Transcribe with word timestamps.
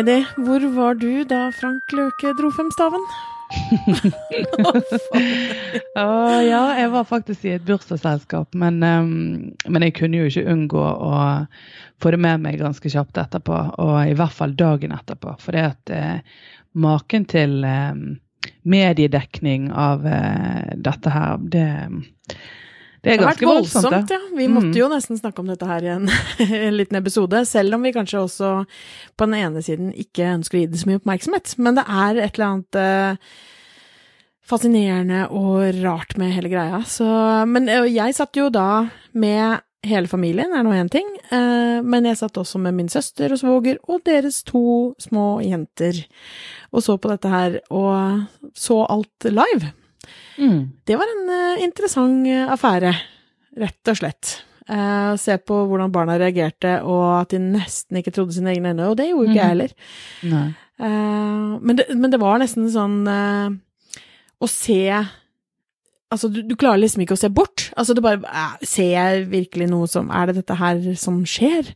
Heidi, 0.00 0.22
hvor 0.40 0.62
var 0.72 0.94
du 0.96 1.24
da 1.28 1.50
Frank 1.52 1.92
Løke 1.92 2.30
dro 2.32 2.48
frem 2.56 2.70
staven? 2.72 3.02
Å 6.00 6.06
ja, 6.40 6.60
jeg 6.78 6.88
var 6.94 7.04
faktisk 7.04 7.44
i 7.44 7.52
et 7.58 7.66
bursdagsselskap, 7.68 8.56
men, 8.56 8.78
um, 8.80 9.10
men 9.68 9.84
jeg 9.84 9.92
kunne 9.98 10.22
jo 10.22 10.30
ikke 10.30 10.54
unngå 10.54 10.80
å 10.80 11.12
få 12.00 12.14
det 12.14 12.20
med 12.24 12.40
meg 12.46 12.56
ganske 12.62 12.88
kjapt 12.94 13.20
etterpå, 13.20 13.58
og 13.76 13.98
i 14.08 14.16
hvert 14.16 14.38
fall 14.38 14.56
dagen 14.56 14.96
etterpå. 14.96 15.36
For 15.44 15.52
det 15.52 15.66
at 15.74 15.92
uh, 15.92 16.48
maken 16.80 17.28
til 17.28 17.60
um, 17.68 18.16
mediedekning 18.64 19.68
av 19.68 20.08
uh, 20.08 20.64
dette 20.80 21.12
her, 21.12 21.44
det 21.44 21.68
det 23.00 23.14
er 23.14 23.22
ganske 23.22 23.46
voldsomt. 23.48 23.86
Det 23.86 23.92
vært 23.92 24.10
voldsomt, 24.10 24.12
ja. 24.12 24.38
Vi 24.38 24.48
måtte 24.52 24.72
mm. 24.72 24.80
jo 24.80 24.88
nesten 24.92 25.20
snakke 25.20 25.40
om 25.40 25.48
dette 25.48 25.68
her 25.68 25.86
i 25.86 25.92
en, 25.94 26.10
en, 26.66 26.76
liten 26.76 27.00
episode, 27.00 27.44
selv 27.48 27.78
om 27.78 27.86
vi 27.86 27.94
kanskje 27.96 28.24
også 28.24 28.50
på 29.16 29.28
den 29.28 29.38
ene 29.40 29.64
siden 29.64 29.94
ikke 29.96 30.34
ønsker 30.34 30.58
å 30.58 30.62
gi 30.64 30.68
det 30.72 30.82
så 30.82 30.90
mye 30.90 31.00
oppmerksomhet. 31.00 31.54
Men 31.62 31.80
det 31.80 31.86
er 31.86 32.20
et 32.20 32.36
eller 32.36 32.50
annet 32.50 32.80
uh, 32.80 33.40
fascinerende 34.50 35.24
og 35.32 35.80
rart 35.80 36.14
med 36.20 36.36
hele 36.36 36.52
greia. 36.52 36.84
Så, 36.88 37.08
men 37.48 37.72
uh, 37.72 37.88
jeg 37.88 38.18
satt 38.18 38.36
jo 38.36 38.50
da 38.52 38.84
med 39.16 39.64
hele 39.88 40.10
familien, 40.12 40.52
er 40.52 40.64
nå 40.66 40.76
én 40.76 40.92
ting, 40.92 41.08
uh, 41.32 41.80
men 41.80 42.04
jeg 42.04 42.20
satt 42.20 42.36
også 42.36 42.60
med 42.60 42.76
min 42.76 42.92
søster 42.92 43.32
og 43.32 43.40
svoger 43.40 43.80
og 43.88 44.04
deres 44.04 44.42
to 44.44 44.92
små 45.00 45.38
jenter 45.40 46.04
og 46.70 46.84
så 46.84 47.00
på 47.00 47.10
dette 47.10 47.32
her, 47.32 47.60
og 47.72 48.52
så 48.54 48.82
alt 48.92 49.32
live. 49.32 49.72
Mm. 50.38 50.60
Det 50.86 50.96
var 50.98 51.10
en 51.12 51.26
uh, 51.28 51.62
interessant 51.64 52.26
uh, 52.26 52.52
affære, 52.54 52.94
rett 53.60 53.92
og 53.92 54.00
slett. 54.00 54.32
Uh, 54.70 55.16
se 55.18 55.34
på 55.42 55.64
hvordan 55.66 55.92
barna 55.92 56.16
reagerte, 56.20 56.78
og 56.86 57.06
at 57.20 57.34
de 57.34 57.40
nesten 57.42 58.00
ikke 58.00 58.12
trodde 58.14 58.36
sine 58.36 58.52
egne 58.54 58.74
øyne. 58.74 58.90
Og 58.90 58.98
det 59.00 59.10
gjorde 59.10 59.30
ikke 59.30 59.38
mm. 59.38 59.40
jeg 59.40 59.54
heller. 59.54 59.72
Men 61.60 61.76
det, 61.76 61.90
men, 61.92 62.08
det, 62.08 62.20
var 62.22 62.38
nesten 62.40 62.70
sånn 62.72 63.02
å 63.04 64.48
se 64.48 64.84
Altså, 66.10 66.26
du, 66.32 66.40
du, 66.42 66.56
klarer 66.58 66.80
liksom 66.80 67.04
ikke 67.04 67.14
å 67.14 67.20
se 67.20 67.28
bort. 67.30 67.68
Altså, 67.78 67.94
du 67.94 68.00
bare 68.02 68.18
Ser 68.66 68.88
jeg 68.96 69.26
virkelig 69.30 69.68
noe 69.70 69.86
som 69.90 70.08
Er 70.10 70.30
det 70.30 70.40
dette 70.40 70.56
her 70.58 70.80
som 70.98 71.20
skjer? 71.28 71.68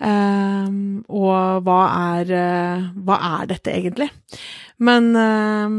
Uh, 0.00 1.04
og 1.06 1.60
hva 1.66 1.82
er 2.16 2.32
Hva 2.96 3.20
er 3.36 3.52
dette 3.52 3.74
egentlig? 3.76 4.08
Men 4.80 5.12
um, 5.14 5.76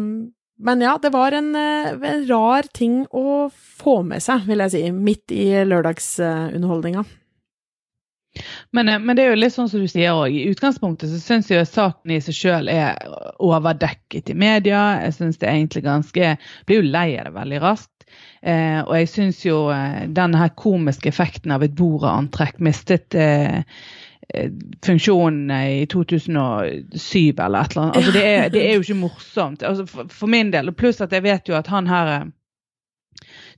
men 0.61 0.81
ja, 0.81 0.97
det 1.01 1.09
var 1.13 1.31
en, 1.31 1.55
eh, 1.55 1.93
en, 2.11 2.27
rar 2.29 2.67
ting 2.73 3.05
å 3.09 3.49
få 3.53 4.01
med 4.05 4.23
seg, 4.23 4.45
vil 4.49 4.61
jeg 4.65 4.73
si, 4.75 4.83
midt 4.93 5.33
i 5.33 5.47
lørdagsunderholdninga. 5.65 7.03
Men, 8.71 8.89
eh, 8.89 8.99
men, 8.99 9.15
det 9.17 9.25
er 9.25 9.33
jo 9.33 9.39
litt 9.41 9.55
sånn 9.55 9.69
som 9.71 9.81
du 9.81 9.89
sier 9.91 10.13
òg. 10.13 10.31
I 10.31 10.51
utgangspunktet 10.51 11.11
så 11.11 11.19
syns 11.19 11.49
jeg 11.51 11.67
saken 11.67 12.13
i 12.13 12.19
seg 12.23 12.37
sjøl 12.37 12.69
er 12.71 12.99
overdekket 13.41 14.29
i 14.31 14.37
media. 14.37 14.83
Jeg 15.07 15.17
syns 15.17 15.41
det 15.41 15.49
er 15.49 15.57
egentlig 15.57 15.83
ganske 15.87 16.35
Blir 16.69 16.81
jo 16.81 16.91
lei 16.93 17.09
av 17.17 17.31
det 17.31 17.39
veldig 17.39 17.63
raskt. 17.63 18.05
Eh, 18.41 18.79
og 18.83 18.93
jeg 18.97 19.09
syns 19.09 19.41
jo 19.45 19.65
eh, 19.73 20.05
denne 20.13 20.39
her 20.41 20.53
komiske 20.57 21.11
effekten 21.11 21.53
av 21.55 21.63
et 21.65 21.75
bordantrekk 21.77 22.59
mistet 22.63 23.15
eh, 23.15 23.61
Eh, 23.61 23.63
funksjonene 24.85 25.59
i 25.81 25.85
2007 25.85 27.39
eller 27.39 27.59
et 27.59 27.73
eller 27.73 27.81
annet. 27.81 27.95
Altså, 27.95 28.11
det, 28.11 28.25
er, 28.25 28.49
det 28.49 28.61
er 28.65 28.73
jo 28.73 28.85
ikke 28.85 28.99
morsomt. 29.01 29.63
Altså, 29.63 29.85
for, 29.85 30.05
for, 30.09 30.31
min 30.31 30.53
del. 30.53 30.71
Pluss 30.73 31.01
at 31.01 31.13
jeg 31.13 31.23
vet 31.23 31.49
jo 31.49 31.57
at 31.57 31.67
han 31.71 31.87
her 31.87 32.13
eh, 32.15 32.29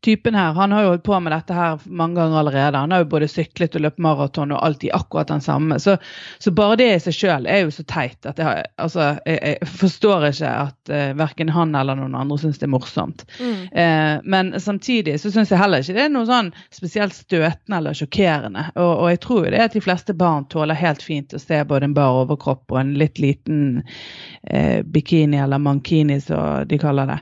typen 0.03 0.36
her 0.36 0.53
han 0.53 0.72
har 0.72 0.84
jo 0.84 0.90
holdt 0.94 1.03
på 1.03 1.18
med 1.24 1.31
dette 1.31 1.56
her 1.56 1.80
mange 1.86 2.19
ganger 2.19 2.40
allerede. 2.40 2.78
Han 2.78 2.91
har 2.91 3.03
jo 3.03 3.09
både 3.14 3.30
syklet 3.31 3.75
og 3.78 3.86
løpt 3.86 4.02
maraton 4.03 4.52
og 4.52 4.59
alltid 4.66 4.91
akkurat 4.94 5.31
den 5.31 5.41
samme. 5.41 5.80
Så, 5.80 5.97
så 6.44 6.52
bare 6.52 6.78
det 6.81 6.90
i 6.91 7.00
seg 7.06 7.16
sjøl 7.18 7.47
er 7.50 7.64
jo 7.64 7.72
så 7.74 7.86
teit 7.88 8.28
at 8.28 8.41
jeg, 8.41 8.66
altså, 8.84 9.14
jeg, 9.25 9.40
jeg 9.53 9.69
forstår 9.80 10.28
ikke 10.30 10.52
at 10.64 10.91
uh, 10.91 10.97
eh, 10.97 11.14
verken 11.18 11.52
han 11.53 11.74
eller 11.80 11.97
noen 11.97 12.18
andre 12.19 12.38
syns 12.41 12.59
det 12.59 12.68
er 12.68 12.74
morsomt. 12.74 13.25
Mm. 13.40 13.64
Uh, 13.72 14.16
men 14.36 14.53
samtidig 14.59 15.16
så 15.24 15.31
syns 15.34 15.53
jeg 15.53 15.62
heller 15.62 15.84
ikke 15.84 15.96
det 15.97 16.06
er 16.06 16.14
noe 16.14 16.28
sånn 16.28 16.52
spesielt 16.74 17.16
støtende 17.16 17.80
eller 17.80 17.97
sjokkerende. 17.97 18.68
Og, 18.75 18.91
og, 18.91 19.08
jeg 19.14 19.24
tror 19.24 19.47
jo 19.47 19.56
det 19.56 19.64
at 19.64 19.78
de 19.78 19.84
fleste 19.84 20.18
barn 20.18 20.47
tåler 20.52 20.80
helt 20.80 21.03
fint 21.06 21.34
å 21.34 21.41
se 21.41 21.64
både 21.68 21.90
en 21.90 21.97
bar 21.97 22.24
overkropp 22.24 22.75
og 22.75 22.81
en 22.81 22.96
litt 23.00 23.22
liten 23.24 23.81
uh, 23.81 24.80
bikini 24.84 25.40
eller 25.40 25.64
mankini, 25.64 26.20
som 26.24 26.68
de 26.68 26.78
kaller 26.80 27.08
det. 27.08 27.20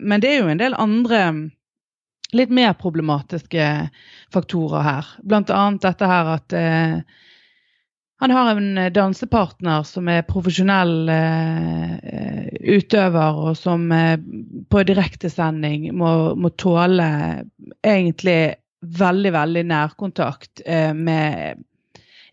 men 0.00 0.20
det 0.20 0.28
er 0.30 0.42
jo 0.42 0.50
en 0.52 0.60
del 0.60 0.74
andre 0.78 1.20
litt 2.34 2.50
mer 2.50 2.72
problematiske 2.78 3.68
faktorer 4.34 4.82
her. 4.82 5.14
Blant 5.22 5.52
annet 5.54 5.84
dette 5.86 6.10
her 6.10 6.32
at 6.34 6.56
eh, 6.56 6.98
han 8.18 8.32
har 8.32 8.50
en 8.50 8.92
dansepartner 8.92 9.82
som 9.84 10.08
er 10.08 10.24
profesjonell 10.26 11.08
eh, 11.12 12.46
utøver, 12.64 13.40
og 13.50 13.56
som 13.60 13.90
eh, 13.92 14.16
på 14.72 14.84
direktesending 14.88 15.90
må, 15.94 16.10
må 16.34 16.50
tåle 16.56 17.08
egentlig 17.84 18.56
veldig, 18.80 19.32
veldig 19.36 19.64
nærkontakt 19.68 20.64
eh, 20.64 20.94
med 20.94 21.62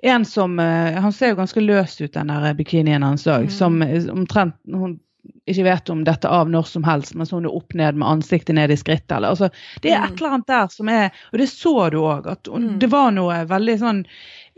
en 0.04 0.26
som 0.28 0.60
eh, 0.60 1.00
Han 1.00 1.14
ser 1.16 1.32
jo 1.32 1.40
ganske 1.40 1.62
løs 1.64 2.00
ut, 2.02 2.14
den 2.14 2.32
der 2.32 2.56
bikinien 2.56 3.04
hans 3.04 3.28
òg. 3.28 3.48
Mm. 3.48 3.54
Som 3.56 3.82
omtrent 4.16 4.56
hun 4.72 4.98
ikke 5.46 5.64
vet 5.64 5.90
om 5.90 6.04
dette 6.08 6.30
av 6.30 6.50
når 6.52 6.68
som 6.70 6.84
helst, 6.88 7.16
men 7.16 7.28
sånn 7.28 7.48
opp 7.50 7.74
ned 7.78 8.00
med 8.00 8.08
ansiktet 8.08 8.56
ned 8.56 8.72
i 8.72 8.78
skrittet. 8.80 9.12
Eller, 9.18 9.34
altså, 9.34 9.50
det 9.84 9.92
er 9.92 10.04
et 10.04 10.14
mm. 10.14 10.20
eller 10.20 10.36
annet 10.38 10.52
der 10.52 10.70
som 10.72 10.92
er 10.92 11.24
Og 11.32 11.40
det 11.42 11.50
så 11.52 11.74
du 11.94 12.00
òg, 12.04 12.30
at 12.32 12.48
mm. 12.48 12.70
det 12.80 12.92
var 12.92 13.12
noe 13.16 13.42
veldig 13.50 13.80
sånn 13.82 14.06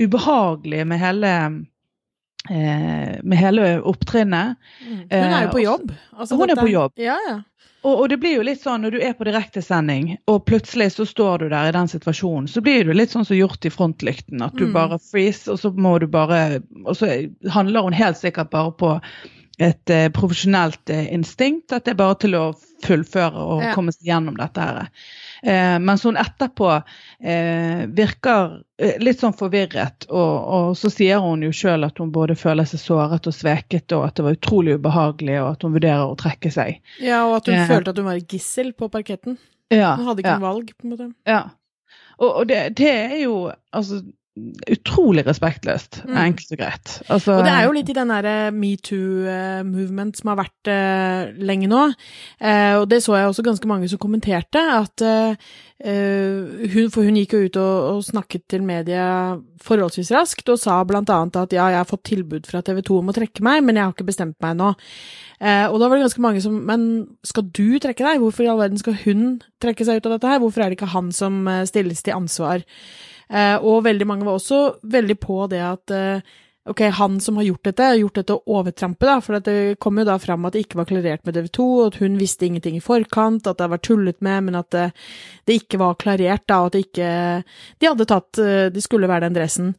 ubehagelig 0.02 0.84
med 0.90 1.02
hele 1.02 1.34
eh, 2.50 3.18
med 3.24 3.38
hele 3.38 3.76
opptrinnet. 3.82 4.62
Mm. 4.86 5.02
Hun 5.10 5.36
er 5.40 5.44
jo 5.48 5.52
på 5.54 5.62
eh, 5.64 5.68
jobb. 5.68 5.92
Altså, 6.14 6.38
hun 6.38 6.48
dette... 6.48 6.60
er 6.60 6.64
på 6.64 6.74
jobb. 6.74 6.98
Ja, 7.02 7.20
ja. 7.30 7.42
Og, 7.86 8.00
og, 8.00 8.06
det 8.10 8.18
blir 8.18 8.40
jo 8.40 8.46
litt 8.46 8.64
sånn 8.64 8.82
når 8.82 8.96
du 8.96 9.02
er 9.06 9.14
på 9.14 9.28
direktesending, 9.28 10.16
og 10.32 10.40
plutselig 10.50 10.96
så 10.96 11.06
står 11.06 11.44
du 11.44 11.52
der 11.52 11.70
i 11.70 11.74
den 11.76 11.90
situasjonen, 11.92 12.48
så 12.50 12.64
blir 12.66 12.82
du 12.88 12.96
litt 12.96 13.14
sånn 13.14 13.28
som 13.28 13.38
gjort 13.38 13.68
i 13.68 13.70
frontlykten. 13.70 14.42
At 14.42 14.58
du 14.58 14.66
mm. 14.66 14.74
bare 14.74 14.98
freeze, 14.98 15.46
og 15.54 15.62
så 15.62 15.70
må 15.70 16.00
du 16.02 16.08
bare 16.10 16.64
Og 16.82 16.98
så 16.98 17.12
handler 17.54 17.86
hun 17.86 17.94
helt 17.94 18.18
sikkert 18.18 18.50
bare 18.54 18.74
på 18.74 18.96
et 19.58 19.90
eh, 19.90 20.08
profesjonelt 20.14 20.90
eh, 20.90 21.14
instinkt. 21.14 21.72
At 21.72 21.86
det 21.86 21.94
er 21.94 22.00
bare 22.00 22.18
til 22.22 22.36
å 22.38 22.46
fullføre 22.86 23.42
og 23.42 23.64
ja. 23.64 23.72
komme 23.76 23.94
seg 23.96 24.10
gjennom 24.10 24.38
dette. 24.40 24.62
her. 24.62 24.90
Eh, 25.46 25.78
mens 25.80 26.04
hun 26.06 26.20
etterpå 26.20 26.70
eh, 26.76 27.86
virker 27.98 28.60
eh, 28.82 28.98
litt 29.04 29.24
sånn 29.24 29.36
forvirret. 29.38 30.08
Og, 30.10 30.34
og 30.58 30.78
så 30.80 30.92
sier 30.94 31.24
hun 31.24 31.46
jo 31.46 31.54
sjøl 31.56 31.88
at 31.88 32.02
hun 32.02 32.14
både 32.16 32.38
føler 32.40 32.68
seg 32.70 32.84
såret 32.84 33.30
og 33.30 33.36
sveket, 33.36 33.88
og 33.96 34.08
at 34.10 34.20
det 34.20 34.28
var 34.28 34.40
utrolig 34.40 34.80
ubehagelig, 34.80 35.38
og 35.42 35.52
at 35.54 35.68
hun 35.68 35.76
vurderer 35.78 36.08
å 36.08 36.18
trekke 36.20 36.52
seg. 36.54 36.82
Ja, 37.04 37.26
og 37.30 37.40
at 37.42 37.52
hun 37.52 37.60
eh. 37.60 37.68
følte 37.70 37.96
at 37.96 38.02
hun 38.02 38.10
var 38.12 38.24
gissel 38.24 38.74
på 38.78 38.92
parketten. 38.94 39.40
Ja, 39.74 39.96
hun 39.98 40.12
hadde 40.12 40.22
ikke 40.22 40.36
ja. 40.36 40.42
noe 40.42 40.50
valg, 40.52 40.76
på 40.76 40.86
en 40.86 40.96
måte. 40.96 41.10
Ja. 41.30 41.44
Og, 42.20 42.30
og 42.30 42.44
det, 42.50 42.62
det, 42.80 42.92
er 42.92 43.18
jo 43.26 43.40
altså 43.76 44.02
utrolig 44.36 45.24
respektløst, 45.24 46.02
mm. 46.04 46.16
enkelt 46.20 46.50
og 46.52 46.60
greit. 46.60 46.94
Altså, 47.08 47.38
og 47.38 47.46
det 47.46 47.54
er 47.54 47.62
jo 47.64 47.76
litt 47.78 47.92
i 47.92 47.96
den 47.96 48.10
derre 48.12 48.34
metoo-movement 48.52 50.18
som 50.20 50.32
har 50.34 50.42
vært 50.42 50.72
uh, 50.72 51.38
lenge 51.40 51.70
nå. 51.72 51.84
Uh, 52.44 52.74
og 52.82 52.90
det 52.92 53.00
så 53.06 53.16
jeg 53.16 53.30
også 53.30 53.46
ganske 53.46 53.70
mange 53.72 53.88
som 53.92 54.02
kommenterte, 54.02 54.60
at 54.60 55.06
uh, 55.06 55.54
hun, 55.86 56.88
For 56.92 57.04
hun 57.04 57.18
gikk 57.20 57.34
jo 57.36 57.40
ut 57.46 57.58
og, 57.60 57.80
og, 57.90 58.04
snakket 58.08 58.46
til 58.52 58.62
media 58.64 59.06
forholdsvis 59.64 60.12
raskt, 60.16 60.48
og 60.52 60.60
sa 60.60 60.78
blant 60.88 61.12
annet 61.12 61.40
at 61.40 61.56
ja, 61.56 61.66
jeg 61.72 61.82
har 61.82 61.90
fått 61.90 62.06
tilbud 62.12 62.48
fra 62.48 62.62
TV 62.64 62.80
2 62.88 63.00
om 63.02 63.12
å 63.12 63.16
trekke 63.16 63.44
meg, 63.44 63.60
men 63.64 63.76
jeg 63.76 63.84
har 63.84 63.96
ikke 63.96 64.08
bestemt 64.08 64.38
meg 64.44 64.56
ennå. 64.56 64.70
og 65.44 65.76
da 65.82 65.90
var 65.90 65.98
det 65.98 66.06
ganske 66.06 66.24
mange 66.24 66.42
som 66.44 66.56
Men 66.68 66.86
skal 67.28 67.50
du 67.52 67.76
trekke 67.84 68.08
deg? 68.08 68.24
Hvorfor 68.24 68.46
i 68.46 68.50
all 68.52 68.62
verden 68.64 68.80
skal 68.80 68.96
hun 69.04 69.26
trekke 69.64 69.88
seg 69.88 70.00
ut 70.00 70.08
av 70.08 70.16
dette 70.16 70.32
her? 70.32 70.40
Hvorfor 70.44 70.64
er 70.64 70.72
det 70.72 70.80
ikke 70.80 70.96
han 70.96 71.12
som 71.12 71.44
stilles 71.68 72.04
til 72.08 72.16
ansvar? 72.16 72.64
Eh, 73.30 73.56
og 73.58 73.86
veldig 73.86 74.08
mange 74.10 74.28
var 74.28 74.40
også 74.40 74.82
veldig 74.84 75.18
på 75.22 75.46
det 75.52 75.62
at 75.66 75.94
eh, 75.96 76.36
ok, 76.70 76.82
han 76.98 77.20
som 77.22 77.38
har 77.38 77.48
gjort 77.50 77.68
dette, 77.68 77.88
har 77.92 78.00
gjort 78.00 78.20
dette 78.22 78.38
overtrampet, 78.50 79.08
da, 79.08 79.18
for 79.22 79.46
det 79.46 79.78
kom 79.82 80.02
jo 80.02 80.08
da 80.08 80.18
fram 80.22 80.48
at 80.48 80.56
det 80.56 80.66
ikke 80.66 80.80
var 80.80 80.90
klarert 80.90 81.26
med 81.26 81.38
TV2, 81.38 81.68
at 81.86 82.00
hun 82.02 82.18
visste 82.22 82.48
ingenting 82.48 82.80
i 82.80 82.84
forkant, 82.84 83.48
at 83.48 83.62
det 83.62 83.70
var 83.70 83.84
tullet 83.86 84.18
med, 84.26 84.48
men 84.48 84.60
at 84.62 84.72
det, 84.74 84.88
det 85.46 85.60
ikke 85.62 85.82
var 85.82 86.00
klarert, 86.02 86.46
da, 86.50 86.64
og 86.64 86.72
at 86.72 86.78
det 86.78 86.86
ikke 86.88 87.14
De 87.82 87.90
hadde 87.90 88.10
tatt 88.10 88.42
eh, 88.42 88.68
De 88.74 88.82
skulle 88.84 89.10
være 89.10 89.28
den 89.28 89.38
dressen 89.38 89.74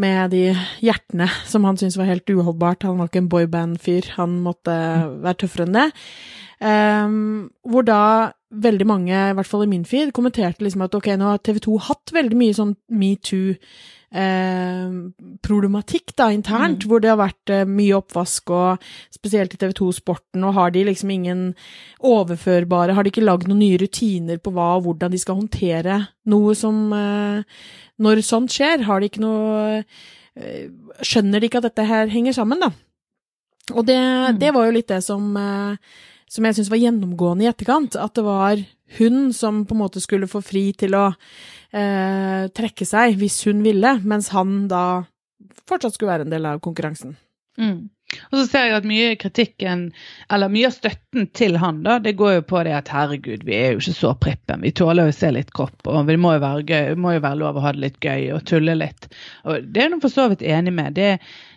med 0.00 0.32
de 0.34 0.42
hjertene 0.84 1.28
som 1.48 1.66
han 1.66 1.78
syntes 1.80 1.98
var 1.98 2.10
helt 2.10 2.30
uholdbart. 2.30 2.86
Han 2.86 3.00
var 3.00 3.10
ikke 3.10 3.24
en 3.24 3.30
boyband-fyr, 3.32 4.12
han 4.16 4.38
måtte 4.44 4.74
være 5.24 5.40
tøffere 5.42 5.68
enn 5.68 5.78
det. 5.78 5.88
Um, 6.58 7.50
hvor 7.66 7.84
da 7.86 8.00
veldig 8.50 8.86
mange, 8.88 9.14
i 9.14 9.34
hvert 9.36 9.46
fall 9.46 9.66
i 9.66 9.70
min 9.70 9.84
feed, 9.86 10.14
kommenterte 10.16 10.64
liksom 10.64 10.82
at 10.86 10.96
ok, 10.96 11.12
nå 11.18 11.34
har 11.34 11.42
TV 11.44 11.60
2 11.68 11.76
hatt 11.90 12.14
veldig 12.16 12.38
mye 12.40 12.56
sånn 12.56 12.74
metoo-problematikk 12.88 13.96
eh, 14.14 14.88
da, 16.16 16.30
internt, 16.32 16.84
mm. 16.84 16.88
hvor 16.88 17.00
det 17.02 17.10
har 17.10 17.20
vært 17.20 17.52
eh, 17.52 17.64
mye 17.68 17.96
oppvask, 17.98 18.50
og 18.50 18.84
spesielt 19.14 19.54
i 19.54 19.60
TV 19.60 19.72
2-sporten, 19.76 20.44
og 20.44 20.54
har 20.54 20.72
de 20.72 20.84
liksom 20.88 21.10
ingen 21.10 21.42
overførbare 22.00 22.94
Har 22.94 23.04
de 23.04 23.12
ikke 23.12 23.24
lagd 23.26 23.48
noen 23.48 23.60
nye 23.60 23.78
rutiner 23.80 24.38
på 24.38 24.52
hva 24.54 24.76
og 24.78 24.86
hvordan 24.86 25.12
de 25.12 25.20
skal 25.20 25.40
håndtere 25.40 26.00
noe 26.30 26.54
som 26.54 26.92
eh, 26.92 27.42
Når 27.98 28.22
sånt 28.22 28.54
skjer, 28.54 28.84
har 28.86 29.00
de 29.00 29.10
ikke 29.10 29.24
noe 29.24 29.82
eh, 29.82 30.68
Skjønner 31.02 31.40
de 31.40 31.50
ikke 31.50 31.58
at 31.62 31.68
dette 31.70 31.84
her 31.88 32.08
henger 32.12 32.32
sammen, 32.36 32.60
da? 32.62 32.72
Og 33.74 33.84
det, 33.84 33.98
Mm. 33.98 34.38
det 34.40 34.54
var 34.54 34.66
jo 34.66 34.72
litt 34.72 34.88
det 34.88 35.02
som, 35.04 35.36
som 36.28 36.44
jeg 36.46 36.56
syns 36.56 36.70
var 36.72 36.80
gjennomgående 36.80 37.44
i 37.44 37.48
etterkant. 37.50 37.96
At 38.00 38.14
det 38.16 38.24
var 38.24 38.62
hun 38.96 39.32
som 39.36 39.64
på 39.66 39.76
en 39.76 39.82
måte 39.82 40.00
skulle 40.00 40.30
få 40.30 40.40
fri 40.44 40.70
til 40.78 40.96
å 40.96 41.06
eh, 41.10 42.48
trekke 42.48 42.88
seg 42.88 43.18
hvis 43.20 43.42
hun 43.48 43.62
ville, 43.66 43.98
mens 44.08 44.32
han 44.32 44.66
da 44.70 45.04
fortsatt 45.68 45.98
skulle 45.98 46.14
være 46.14 46.28
en 46.28 46.34
del 46.34 46.48
av 46.48 46.62
konkurransen. 46.64 47.16
Mm. 47.60 47.88
Og 48.30 48.38
så 48.38 48.44
ser 48.48 48.68
jeg 48.68 48.76
at 48.78 48.86
mye 48.88 49.16
kritikken, 49.20 49.82
eller 50.32 50.48
mye 50.52 50.70
av 50.70 50.76
støtten 50.78 51.26
til 51.36 51.58
han, 51.60 51.82
da, 51.84 51.98
det 52.00 52.14
går 52.16 52.38
jo 52.38 52.44
på 52.48 52.62
det 52.64 52.72
at 52.78 52.88
herregud, 52.92 53.44
vi 53.44 53.56
er 53.58 53.74
jo 53.74 53.82
ikke 53.82 53.96
så 53.98 54.14
prippen. 54.16 54.64
Vi 54.64 54.72
tåler 54.72 55.08
jo 55.08 55.12
å 55.12 55.18
se 55.18 55.28
litt 55.34 55.52
kropp, 55.56 55.76
og 55.84 56.08
det 56.08 56.16
må 56.20 56.32
jo 56.38 56.44
være 56.44 56.64
gøy, 56.64 56.94
må 56.96 57.12
jo 57.18 57.24
være 57.26 57.40
lov 57.42 57.60
å 57.60 57.66
ha 57.66 57.74
det 57.76 57.84
litt 57.84 58.00
gøy 58.00 58.30
og 58.36 58.46
tulle 58.48 58.78
litt. 58.80 59.10
Og 59.44 59.68
det 59.68 59.84
er 59.84 59.92
jeg 59.92 60.00
for 60.06 60.14
så 60.14 60.28
vidt 60.32 60.46
enig 60.56 60.72
med. 60.78 60.96
Det, 60.96 61.10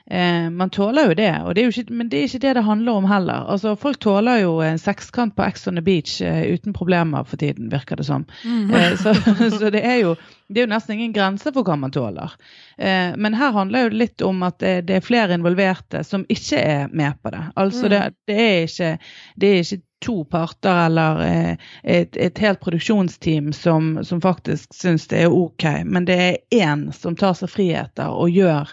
eh, 0.05 0.49
man 0.49 0.69
tåler 0.69 1.09
jo 1.09 1.15
det, 1.17 1.31
det 1.55 1.65
ikke, 1.67 1.93
men 1.93 2.09
det 2.09 2.19
er 2.19 2.29
ikke 2.29 2.41
det 2.45 2.53
det 2.57 2.63
handler 2.65 2.99
om 2.99 3.07
heller. 3.09 3.45
Altså, 3.53 3.75
Folk 3.79 3.99
tåler 3.99 4.41
jo 4.43 4.57
en 4.65 4.79
sekskant 4.81 5.35
på 5.35 5.45
Ex 5.45 5.67
on 5.67 5.79
the 5.79 5.83
Beach 5.85 6.21
eh, 6.21 6.43
uten 6.53 6.73
problemer 6.73 7.27
for 7.27 7.41
tiden, 7.41 7.69
virker 7.71 7.99
det 7.99 8.07
som. 8.07 8.25
Eh, 8.45 8.95
så, 8.97 9.13
så 9.59 9.69
det, 9.73 9.83
er 9.83 10.01
jo, 10.01 10.15
det 10.47 10.61
er 10.61 10.67
jo 10.67 10.73
nesten 10.73 10.97
ingen 10.97 11.15
grense 11.15 11.53
for 11.53 11.67
hva 11.67 11.77
man 11.79 11.93
tåler. 11.93 12.33
Eh, 12.77 13.13
men 13.17 13.37
her 13.37 13.53
handler 13.55 13.87
jo 13.87 14.01
litt 14.03 14.25
om 14.25 14.43
at 14.47 14.59
det, 14.63 14.75
det 14.89 14.99
er 14.99 15.05
flere 15.05 15.37
involverte 15.37 16.03
som 16.07 16.25
ikke 16.29 16.59
er 16.59 16.91
med 16.91 17.21
på 17.21 17.33
det. 17.33 17.45
Altså 17.55 17.91
det, 17.91 18.03
det, 18.27 18.41
er, 18.41 18.67
ikke, 18.67 18.91
det 19.35 19.53
er 19.53 19.65
ikke 19.65 19.83
to 20.01 20.23
parter 20.25 20.85
eller 20.85 21.21
eh, 21.21 21.57
et, 21.83 22.17
et 22.17 22.37
helt 22.41 22.59
produksjonsteam 22.59 23.51
som, 23.53 24.03
som 24.03 24.21
faktisk 24.21 24.73
syns 24.73 25.07
det 25.11 25.23
er 25.23 25.33
OK, 25.33 25.65
men 25.85 26.07
det 26.09 26.17
er 26.17 26.37
én 26.57 26.87
som 26.95 27.15
tar 27.15 27.35
seg 27.37 27.51
friheter 27.53 28.09
og 28.09 28.33
gjør 28.33 28.71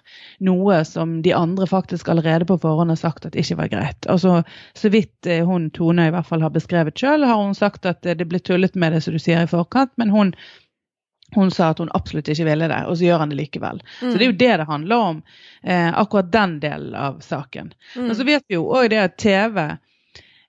noe 0.49 0.81
som 0.89 1.19
de 1.23 1.35
andre 1.37 1.69
faktisk 1.69 2.09
allerede 2.09 2.49
på 2.49 2.57
forhånd 2.63 2.95
har 2.95 3.01
sagt 3.01 3.29
at 3.29 3.37
ikke 3.37 3.59
var 3.61 3.73
greit. 3.73 4.09
Altså, 4.09 4.43
Så 4.75 4.89
vidt 4.95 5.27
eh, 5.29 5.45
hun 5.47 5.69
Tone 5.77 6.09
i 6.09 6.15
hvert 6.15 6.29
fall 6.29 6.45
har 6.45 6.55
beskrevet 6.55 6.97
sjøl, 6.97 7.27
har 7.29 7.43
hun 7.43 7.55
sagt 7.57 7.87
at 7.87 8.07
eh, 8.07 8.17
det 8.17 8.29
ble 8.31 8.41
tullet 8.41 8.75
med 8.75 8.97
det 8.97 9.05
som 9.05 9.13
du 9.17 9.21
sier 9.21 9.45
i 9.45 9.51
forkant, 9.51 9.93
men 10.01 10.15
hun 10.15 10.33
hun 11.37 11.51
sa 11.53 11.67
at 11.69 11.79
hun 11.83 11.91
absolutt 11.93 12.29
ikke 12.33 12.47
ville 12.49 12.71
det, 12.71 12.79
og 12.89 12.97
så 12.97 13.05
gjør 13.05 13.19
han 13.21 13.29
det 13.29 13.37
likevel. 13.37 13.83
Så 14.01 14.15
det 14.15 14.25
er 14.25 14.31
jo 14.31 14.39
det 14.41 14.55
det 14.63 14.67
handler 14.71 15.03
om, 15.11 15.19
eh, 15.63 15.91
akkurat 15.93 16.33
den 16.33 16.55
delen 16.63 16.95
av 16.97 17.19
saken. 17.21 17.75
Men 17.97 18.15
så 18.17 18.25
vet 18.25 18.47
vi 18.49 18.57
jo 18.57 18.65
òg 18.73 18.89
det 18.89 19.03
at 19.03 19.19
TV 19.21 19.61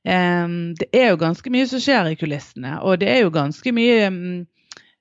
eh, 0.06 0.48
Det 0.80 0.92
er 0.94 1.10
jo 1.10 1.18
ganske 1.26 1.50
mye 1.52 1.68
som 1.68 1.80
skjer 1.84 2.14
i 2.14 2.16
kulissene, 2.20 2.78
og 2.82 3.00
det 3.02 3.10
er 3.10 3.26
jo 3.26 3.34
ganske 3.36 3.74
mye 3.76 4.08
um, 4.08 4.24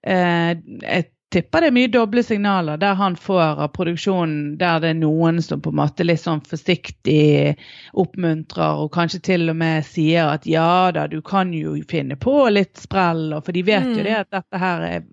uh, 0.07 0.53
Jeg 0.83 1.09
tipper 1.29 1.61
det 1.61 1.69
er 1.69 1.75
mye 1.77 1.89
doble 1.93 2.23
signaler 2.25 2.79
der 2.81 2.95
han 2.97 3.13
får 3.21 3.59
av 3.61 3.69
produksjonen, 3.77 4.55
der 4.57 4.79
det 4.81 4.95
er 4.95 4.97
noen 4.97 5.43
som 5.45 5.61
på 5.61 5.69
en 5.75 5.77
måte 5.77 6.07
litt 6.07 6.23
sånn 6.23 6.41
forsiktig 6.41 7.53
oppmuntrer, 7.93 8.81
og 8.81 8.89
kanskje 8.95 9.21
til 9.27 9.53
og 9.53 9.59
med 9.61 9.85
sier 9.85 10.31
at 10.33 10.49
ja 10.49 10.89
da, 10.97 11.05
du 11.05 11.21
kan 11.21 11.53
jo 11.53 11.75
finne 11.91 12.17
på 12.17 12.49
litt 12.49 12.81
sprell, 12.81 13.37
for 13.45 13.53
de 13.53 13.63
vet 13.63 13.91
jo 13.93 14.01
Mm. 14.01 14.05
det 14.09 14.17
at 14.23 14.31
dette 14.39 14.59
her 14.63 14.81
er, 14.89 15.05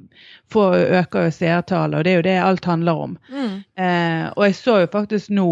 får, 0.51 0.77
øker 1.01 1.27
jo 1.27 1.35
seertallet, 1.35 1.97
og 1.99 2.03
det 2.07 2.11
er 2.13 2.15
jo 2.21 2.27
det 2.29 2.39
alt 2.47 2.65
handler 2.65 3.05
om. 3.09 3.17
Mm. 3.27 3.55
Uh, 3.75 4.25
og 4.37 4.45
jeg 4.47 4.55
så 4.55 4.79
jo 4.85 4.91
faktisk 4.95 5.29
nå 5.35 5.49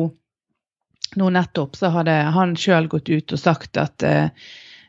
nå 1.16 1.30
nettopp 1.30 1.76
så 1.76 1.92
hadde 1.94 2.12
han 2.36 2.56
sjøl 2.60 2.88
gått 2.92 3.10
ut 3.10 3.34
og 3.36 3.40
sagt 3.40 3.80
at 3.82 4.04
eh, 4.08 4.30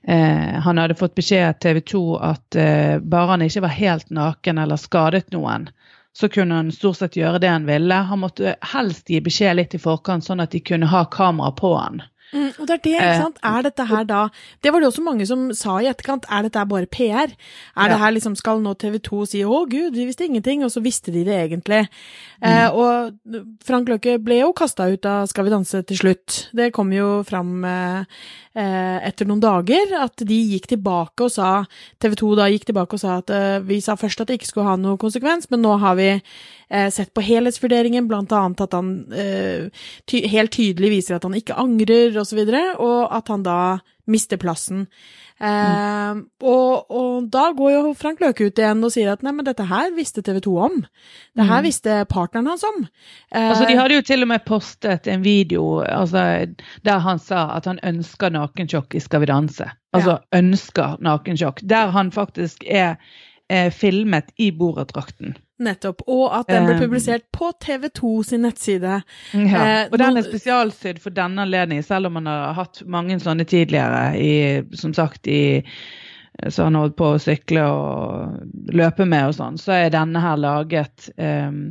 eh, 0.06 0.54
han 0.66 0.80
hadde 0.80 0.98
fått 0.98 1.16
beskjed 1.18 1.48
av 1.48 1.58
TV 1.62 1.80
2 1.92 2.04
at 2.18 2.58
eh, 2.60 2.96
bare 2.98 3.34
han 3.34 3.46
ikke 3.46 3.64
var 3.66 3.76
helt 3.76 4.10
naken 4.10 4.60
eller 4.62 4.80
skadet 4.80 5.32
noen, 5.34 5.68
så 6.14 6.28
kunne 6.30 6.60
han 6.60 6.72
stort 6.72 7.00
sett 7.00 7.18
gjøre 7.18 7.40
det 7.42 7.50
han 7.50 7.66
ville. 7.66 7.94
Han 7.94 8.22
måtte 8.22 8.56
helst 8.74 9.10
gi 9.10 9.20
beskjed 9.24 9.58
litt 9.58 9.74
i 9.74 9.82
forkant, 9.82 10.24
sånn 10.24 10.44
at 10.44 10.54
de 10.54 10.62
kunne 10.62 10.86
ha 10.92 11.04
kamera 11.10 11.50
på 11.58 11.74
han. 11.74 12.04
Mm, 12.34 12.48
og 12.58 12.66
det 12.66 12.74
er 12.74 12.80
det, 12.82 12.92
ikke 12.94 13.10
Eh, 13.14 13.20
sant. 13.22 13.36
Er 13.46 13.62
dette 13.62 13.84
her 13.86 14.04
da 14.04 14.28
Det 14.62 14.72
var 14.72 14.80
det 14.80 14.88
også 14.88 15.02
mange 15.04 15.26
som 15.26 15.52
sa 15.54 15.78
i 15.78 15.86
etterkant. 15.86 16.24
Er 16.28 16.42
dette 16.42 16.66
bare 16.68 16.86
PR? 16.86 17.30
Er 17.76 17.88
det 17.88 17.98
her 18.00 18.10
liksom 18.10 18.34
Skal 18.36 18.60
nå 18.60 18.74
TV 18.74 18.98
2 18.98 19.26
si 19.26 19.42
'Å, 19.44 19.68
gud, 19.70 19.94
vi 19.94 20.06
visste 20.06 20.26
ingenting', 20.26 20.64
og 20.64 20.70
så 20.70 20.82
visste 20.82 21.12
de 21.12 21.22
det 21.24 21.50
egentlig. 21.50 21.88
Eh, 22.42 22.68
og 22.74 23.14
Frank 23.64 23.88
Løkke 23.88 24.18
ble 24.22 24.40
jo 24.40 24.52
kasta 24.52 24.90
ut 24.92 25.06
av 25.06 25.28
Skal 25.28 25.44
vi 25.44 25.50
danse 25.50 25.82
til 25.86 25.96
slutt. 25.96 26.48
Det 26.52 26.72
kom 26.72 26.90
jo 26.92 27.22
fram 27.22 27.64
eh, 27.64 28.04
eh, 28.56 28.98
etter 29.08 29.26
noen 29.26 29.40
dager 29.40 29.94
at 30.02 30.16
de 30.16 30.40
gikk 30.54 30.66
tilbake 30.74 31.26
og 31.26 31.30
sa 31.30 31.64
TV 32.00 32.14
2 32.16 32.34
da 32.36 32.48
gikk 32.50 32.66
tilbake 32.66 32.94
og 32.94 33.00
sa 33.00 33.18
at 33.18 33.30
eh, 33.30 33.58
vi 33.60 33.80
sa 33.80 33.94
først 33.94 34.20
at 34.20 34.28
det 34.28 34.40
ikke 34.40 34.50
skulle 34.50 34.66
ha 34.68 34.76
noe 34.76 34.98
konsekvens, 35.00 35.50
men 35.50 35.62
nå 35.62 35.78
har 35.78 35.94
vi 35.94 36.10
sett 36.90 37.14
på 37.14 37.24
helhetsvurderingen, 37.24 38.08
blant 38.08 38.32
annet 38.32 38.60
at 38.64 38.76
han 38.76 38.94
eh, 39.12 39.68
ty 40.10 40.24
helt 40.30 40.54
tydelig 40.54 40.90
viser 40.98 41.18
at 41.18 41.26
han 41.26 41.36
ikke 41.36 41.58
angrer, 41.60 42.16
osv., 42.20 42.40
og, 42.40 42.54
så 42.54 42.86
og 42.86 43.16
at 43.18 43.28
han 43.32 43.44
da 43.46 43.58
mister 44.10 44.40
plassen. 44.40 44.86
Eh, 45.42 46.18
og, 46.46 46.90
og 46.94 47.26
da 47.32 47.48
går 47.56 47.72
jo 47.72 47.92
Frank 47.98 48.20
Løke 48.22 48.46
ut 48.46 48.60
igjen 48.60 48.84
og 48.86 48.92
sier 48.94 49.10
at 49.12 49.24
nei, 49.26 49.32
men 49.34 49.46
dette 49.46 49.66
her 49.66 49.90
visste 49.96 50.22
TV 50.24 50.38
2 50.44 50.54
om. 50.68 50.80
Det 51.34 51.46
her 51.48 51.64
visste 51.66 51.98
partneren 52.10 52.52
hans 52.52 52.64
om. 52.68 52.84
Eh, 53.32 53.48
Altså, 53.50 53.66
De 53.68 53.78
hadde 53.78 53.98
jo 53.98 54.06
til 54.06 54.26
og 54.26 54.30
med 54.30 54.44
postet 54.46 55.08
en 55.10 55.24
video 55.26 55.82
altså, 55.82 56.46
der 56.86 57.04
han 57.04 57.20
sa 57.22 57.48
at 57.56 57.68
han 57.70 57.82
ønsker 57.82 58.34
nakensjokk 58.34 58.94
i 58.94 59.02
Skal 59.02 59.24
vi 59.24 59.30
danse. 59.32 59.68
Altså 59.94 60.18
ønsker 60.34 60.98
nakensjokk. 61.02 61.64
Der 61.68 61.94
han 61.94 62.12
faktisk 62.14 62.64
er 62.66 62.96
er 63.50 63.70
filmet 63.70 64.30
i 64.40 64.50
borettdrakten. 64.56 65.34
Nettopp. 65.62 66.02
Og 66.10 66.32
at 66.34 66.48
den 66.50 66.64
ble 66.66 66.74
Eh, 66.74 66.80
publisert 66.80 67.26
på 67.32 67.52
TV 67.62 67.88
2 67.94 68.22
sin 68.22 68.42
nettside. 68.42 69.02
Ja. 69.32 69.60
Eh, 69.84 69.88
Og 69.92 69.98
den 69.98 70.16
er 70.16 70.26
spesialsydd 70.26 70.98
for 70.98 71.14
denne 71.14 71.42
anledningen, 71.46 71.84
selv 71.86 72.06
om 72.06 72.12
man 72.18 72.26
har 72.26 72.54
hatt 72.54 72.82
mange 72.86 73.20
sånne 73.22 73.46
tidligere, 73.46 74.16
i, 74.18 74.64
som 74.74 74.94
sagt 74.94 75.26
i 75.30 75.62
så 76.50 76.64
han 76.66 76.74
holdt 76.74 76.96
på 76.98 77.12
å 77.14 77.18
sykle 77.22 77.62
og 77.62 78.74
løpe 78.74 79.06
med 79.06 79.28
og 79.28 79.36
sånn, 79.36 79.58
så 79.60 79.76
er 79.76 79.92
denne 79.94 80.18
her 80.18 80.36
laget 80.40 81.08
um, 81.14 81.68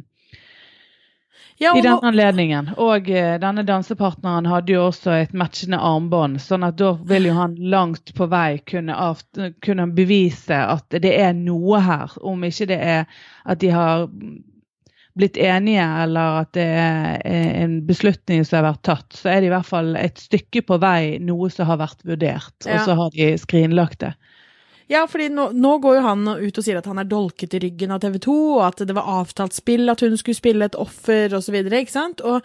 Ja, 1.61 1.73
i 1.75 1.79
og 1.79 1.83
den 1.85 2.07
anledningen. 2.09 2.71
Og 2.81 3.09
eh, 3.11 3.35
denne 3.41 3.63
dansepartneren 3.67 4.47
hadde 4.49 4.73
jo 4.75 4.85
også 4.87 5.13
et 5.21 5.35
matchende 5.37 5.77
armbånd, 5.79 6.39
sånn 6.41 6.65
at 6.67 6.79
da 6.81 6.93
vil 7.09 7.29
jo 7.29 7.35
han 7.37 7.53
langt 7.59 8.13
på 8.17 8.27
vei 8.31 8.57
kunne, 8.69 8.95
kunne 9.65 9.87
bevise 9.95 10.57
at 10.57 10.97
det 11.03 11.13
er 11.19 11.35
noe 11.37 11.81
her, 11.85 12.15
om 12.21 12.43
ikke 12.47 12.69
det 12.73 12.79
er 12.81 13.05
at 13.45 13.61
de 13.61 13.69
har 13.73 14.07
blitt 15.13 15.37
enige, 15.37 15.83
eller 16.03 16.39
at 16.41 16.53
det 16.57 16.65
er 16.65 17.19
en 17.63 17.75
beslutning 17.85 18.41
som 18.45 18.57
har 18.59 18.71
vært 18.71 18.85
tatt, 18.87 19.13
så 19.13 19.29
er 19.29 19.41
det 19.43 19.51
i 19.51 19.53
hvert 19.53 19.67
fall 19.69 19.91
et 19.99 20.17
stykke 20.17 20.63
på 20.65 20.79
vei 20.81 21.19
noe 21.21 21.51
som 21.53 21.69
har 21.69 21.77
vært 21.83 22.01
vurdert, 22.07 22.55
Ja. 22.65 22.79
og 22.79 22.87
så 22.87 22.95
har 22.97 23.11
de 23.13 23.27
skrinlagt 23.37 23.99
det. 24.01 24.13
Ja, 24.91 25.05
fordi 25.07 25.29
nå, 25.31 25.49
nå 25.55 25.77
går 25.83 25.97
jo 25.97 26.03
han 26.05 26.27
ut 26.27 26.57
og 26.59 26.65
sier 26.65 26.79
at 26.79 26.87
han 26.89 26.99
er 26.99 27.07
dolket 27.09 27.55
i 27.55 27.61
ryggen 27.63 27.93
av 27.95 28.01
TV 28.03 28.17
2, 28.25 28.35
og 28.57 28.63
at 28.67 28.83
det 28.87 28.95
var 28.97 29.09
avtalt 29.21 29.55
spill, 29.55 29.87
at 29.91 30.03
hun 30.03 30.17
skulle 30.19 30.39
spille 30.39 30.67
et 30.67 30.77
offer, 30.79 31.33
videre, 31.53 31.83
ikke 31.83 31.95
sant? 31.95 32.23
Og, 32.27 32.43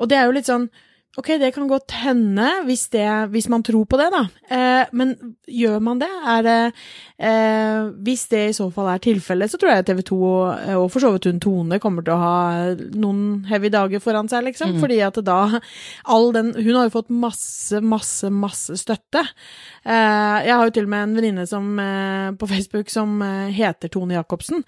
og 0.00 0.10
det 0.10 0.18
er 0.18 0.26
jo 0.26 0.36
litt 0.36 0.50
sånn 0.50 0.68
Ok, 1.16 1.30
det 1.40 1.48
kan 1.54 1.64
godt 1.64 1.94
hende, 1.96 2.44
hvis, 2.68 2.88
det, 2.92 3.06
hvis 3.32 3.48
man 3.48 3.62
tror 3.64 3.86
på 3.88 3.96
det, 3.96 4.10
da. 4.12 4.18
Eh, 4.52 4.90
men 4.92 5.14
gjør 5.48 5.78
man 5.80 6.00
det? 6.02 6.10
Er 6.28 6.42
det 6.44 6.56
eh, 7.16 7.86
Hvis 8.04 8.26
det 8.28 8.42
i 8.50 8.56
så 8.56 8.66
fall 8.74 8.90
er 8.92 9.00
tilfellet, 9.00 9.48
så 9.48 9.56
tror 9.56 9.72
jeg 9.72 9.86
TV 9.88 10.02
2 10.10 10.18
og, 10.20 10.66
og 10.82 10.90
for 10.92 11.00
så 11.00 11.14
vidt 11.14 11.28
hun 11.30 11.40
Tone 11.40 11.78
kommer 11.80 12.04
til 12.04 12.12
å 12.12 12.20
ha 12.20 12.34
noen 13.00 13.46
heavy 13.48 13.70
dager 13.72 14.02
foran 14.04 14.28
seg, 14.28 14.44
liksom. 14.50 14.76
Fordi 14.82 14.98
at 15.06 15.16
da 15.24 15.38
all 16.04 16.28
den 16.36 16.52
Hun 16.56 16.74
har 16.76 16.90
jo 16.90 16.94
fått 16.98 17.08
masse, 17.08 17.80
masse, 17.80 18.28
masse 18.28 18.76
støtte. 18.76 19.24
Eh, 19.88 20.36
jeg 20.44 20.52
har 20.52 20.68
jo 20.68 20.76
til 20.76 20.84
og 20.84 20.92
med 20.92 21.06
en 21.06 21.16
venninne 21.16 21.46
eh, 21.46 22.28
på 22.36 22.50
Facebook 22.52 22.92
som 22.92 23.16
eh, 23.24 23.56
heter 23.56 23.88
Tone 23.88 24.18
Jacobsen, 24.18 24.66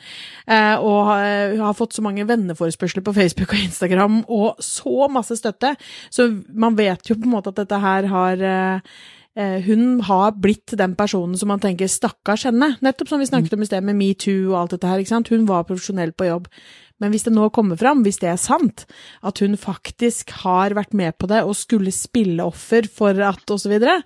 eh, 0.48 0.80
og 0.80 1.12
har, 1.12 1.56
har 1.60 1.76
fått 1.76 1.98
så 1.98 2.06
mange 2.06 2.24
venneforespørsler 2.28 3.04
på 3.04 3.16
Facebook 3.20 3.52
og 3.52 3.68
Instagram, 3.68 4.20
og 4.32 4.64
så 4.64 5.12
masse 5.12 5.36
støtte. 5.36 5.76
Så 6.08 6.30
man 6.48 6.76
vet 6.78 7.10
jo 7.10 7.16
på 7.18 7.28
en 7.28 7.36
måte 7.36 7.52
at 7.52 7.60
dette 7.60 7.78
her 7.82 8.08
har 8.10 8.42
eh, 8.44 8.96
eh, 9.38 9.58
hun 9.66 10.00
har 10.06 10.36
blitt 10.40 10.76
den 10.78 10.96
personen 10.98 11.38
som 11.38 11.52
man 11.52 11.62
tenker 11.62 11.90
stakkars 11.90 12.46
henne. 12.48 12.74
Nettopp 12.84 13.12
som 13.12 13.22
vi 13.22 13.30
snakket 13.30 13.56
om 13.56 13.64
i 13.64 13.70
sted 13.70 13.86
med 13.86 13.98
metoo 13.98 14.52
og 14.52 14.58
alt 14.62 14.76
dette 14.76 14.90
her. 14.90 15.02
ikke 15.02 15.14
sant? 15.14 15.32
Hun 15.34 15.48
var 15.50 15.68
profesjonell 15.68 16.14
på 16.16 16.30
jobb. 16.30 16.50
Men 16.98 17.14
hvis 17.14 17.28
det 17.28 17.34
nå 17.34 17.46
kommer 17.54 17.78
fram, 17.78 18.02
hvis 18.02 18.18
det 18.22 18.32
er 18.32 18.40
sant, 18.42 18.84
at 19.22 19.38
hun 19.42 19.54
faktisk 19.60 20.34
har 20.42 20.74
vært 20.74 20.96
med 20.98 21.14
på 21.18 21.30
det 21.30 21.44
og 21.46 21.54
skulle 21.58 21.94
spille 21.94 22.42
offer 22.42 22.90
for 22.90 23.14
at 23.22 23.54
og 23.54 23.62
så 23.62 23.70
videre 23.70 24.00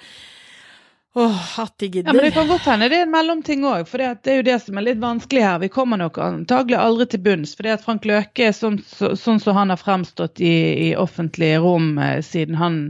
Åh, 1.15 1.61
at 1.61 1.79
de 1.79 1.87
Ja, 1.87 2.13
men 2.13 2.17
Det 2.17 2.31
kan 2.31 2.49
godt 2.49 2.63
hende 2.63 2.89
det 2.89 2.97
er 2.97 3.03
en 3.03 3.11
mellomting 3.13 3.65
òg, 3.69 3.85
for 3.89 4.01
det, 4.01 4.31
er 4.33 4.39
jo 4.41 4.47
det 4.47 4.57
som 4.65 4.79
er 4.81 4.87
litt 4.87 5.01
vanskelig 5.03 5.43
her. 5.45 5.59
Vi 5.61 5.69
kommer 5.69 6.01
nok 6.01 6.17
antagelig 6.19 6.79
aldri 6.81 7.07
til 7.13 7.21
bunns. 7.27 7.53
For 7.57 7.69
det 7.69 7.75
at 7.77 7.85
Frank 7.85 8.09
Løke, 8.09 8.49
sånn 8.57 8.79
så, 8.87 9.13
sånn 9.21 9.41
som 9.43 9.59
han 9.59 9.75
har 9.75 9.81
fremstått 9.81 10.41
i, 10.41 10.55
i 10.89 10.89
offentlige 10.97 11.61
rom 11.61 11.99
eh, 12.01 12.23
siden 12.25 12.57
han 12.57 12.81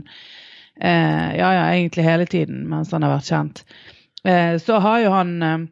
eh, 0.79 1.35
Ja, 1.35 1.51
ja, 1.51 1.65
egentlig 1.73 2.07
hele 2.07 2.25
tiden 2.25 2.63
mens 2.71 2.95
han 2.95 3.03
har 3.03 3.17
vært 3.17 3.27
kjent, 3.27 3.63
eh, 4.23 4.55
så 4.63 4.79
har 4.79 5.03
jo 5.03 5.11
han 5.11 5.35
eh, 5.43 5.67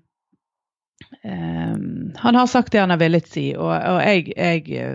eh, 1.23 1.75
Han 2.19 2.41
har 2.41 2.51
sagt 2.51 2.75
det 2.75 2.83
han 2.83 2.91
har 2.91 2.99
villet 2.99 3.31
si, 3.31 3.53
og, 3.55 3.71
og 3.71 4.03
jeg, 4.03 4.27
jeg 4.35 4.91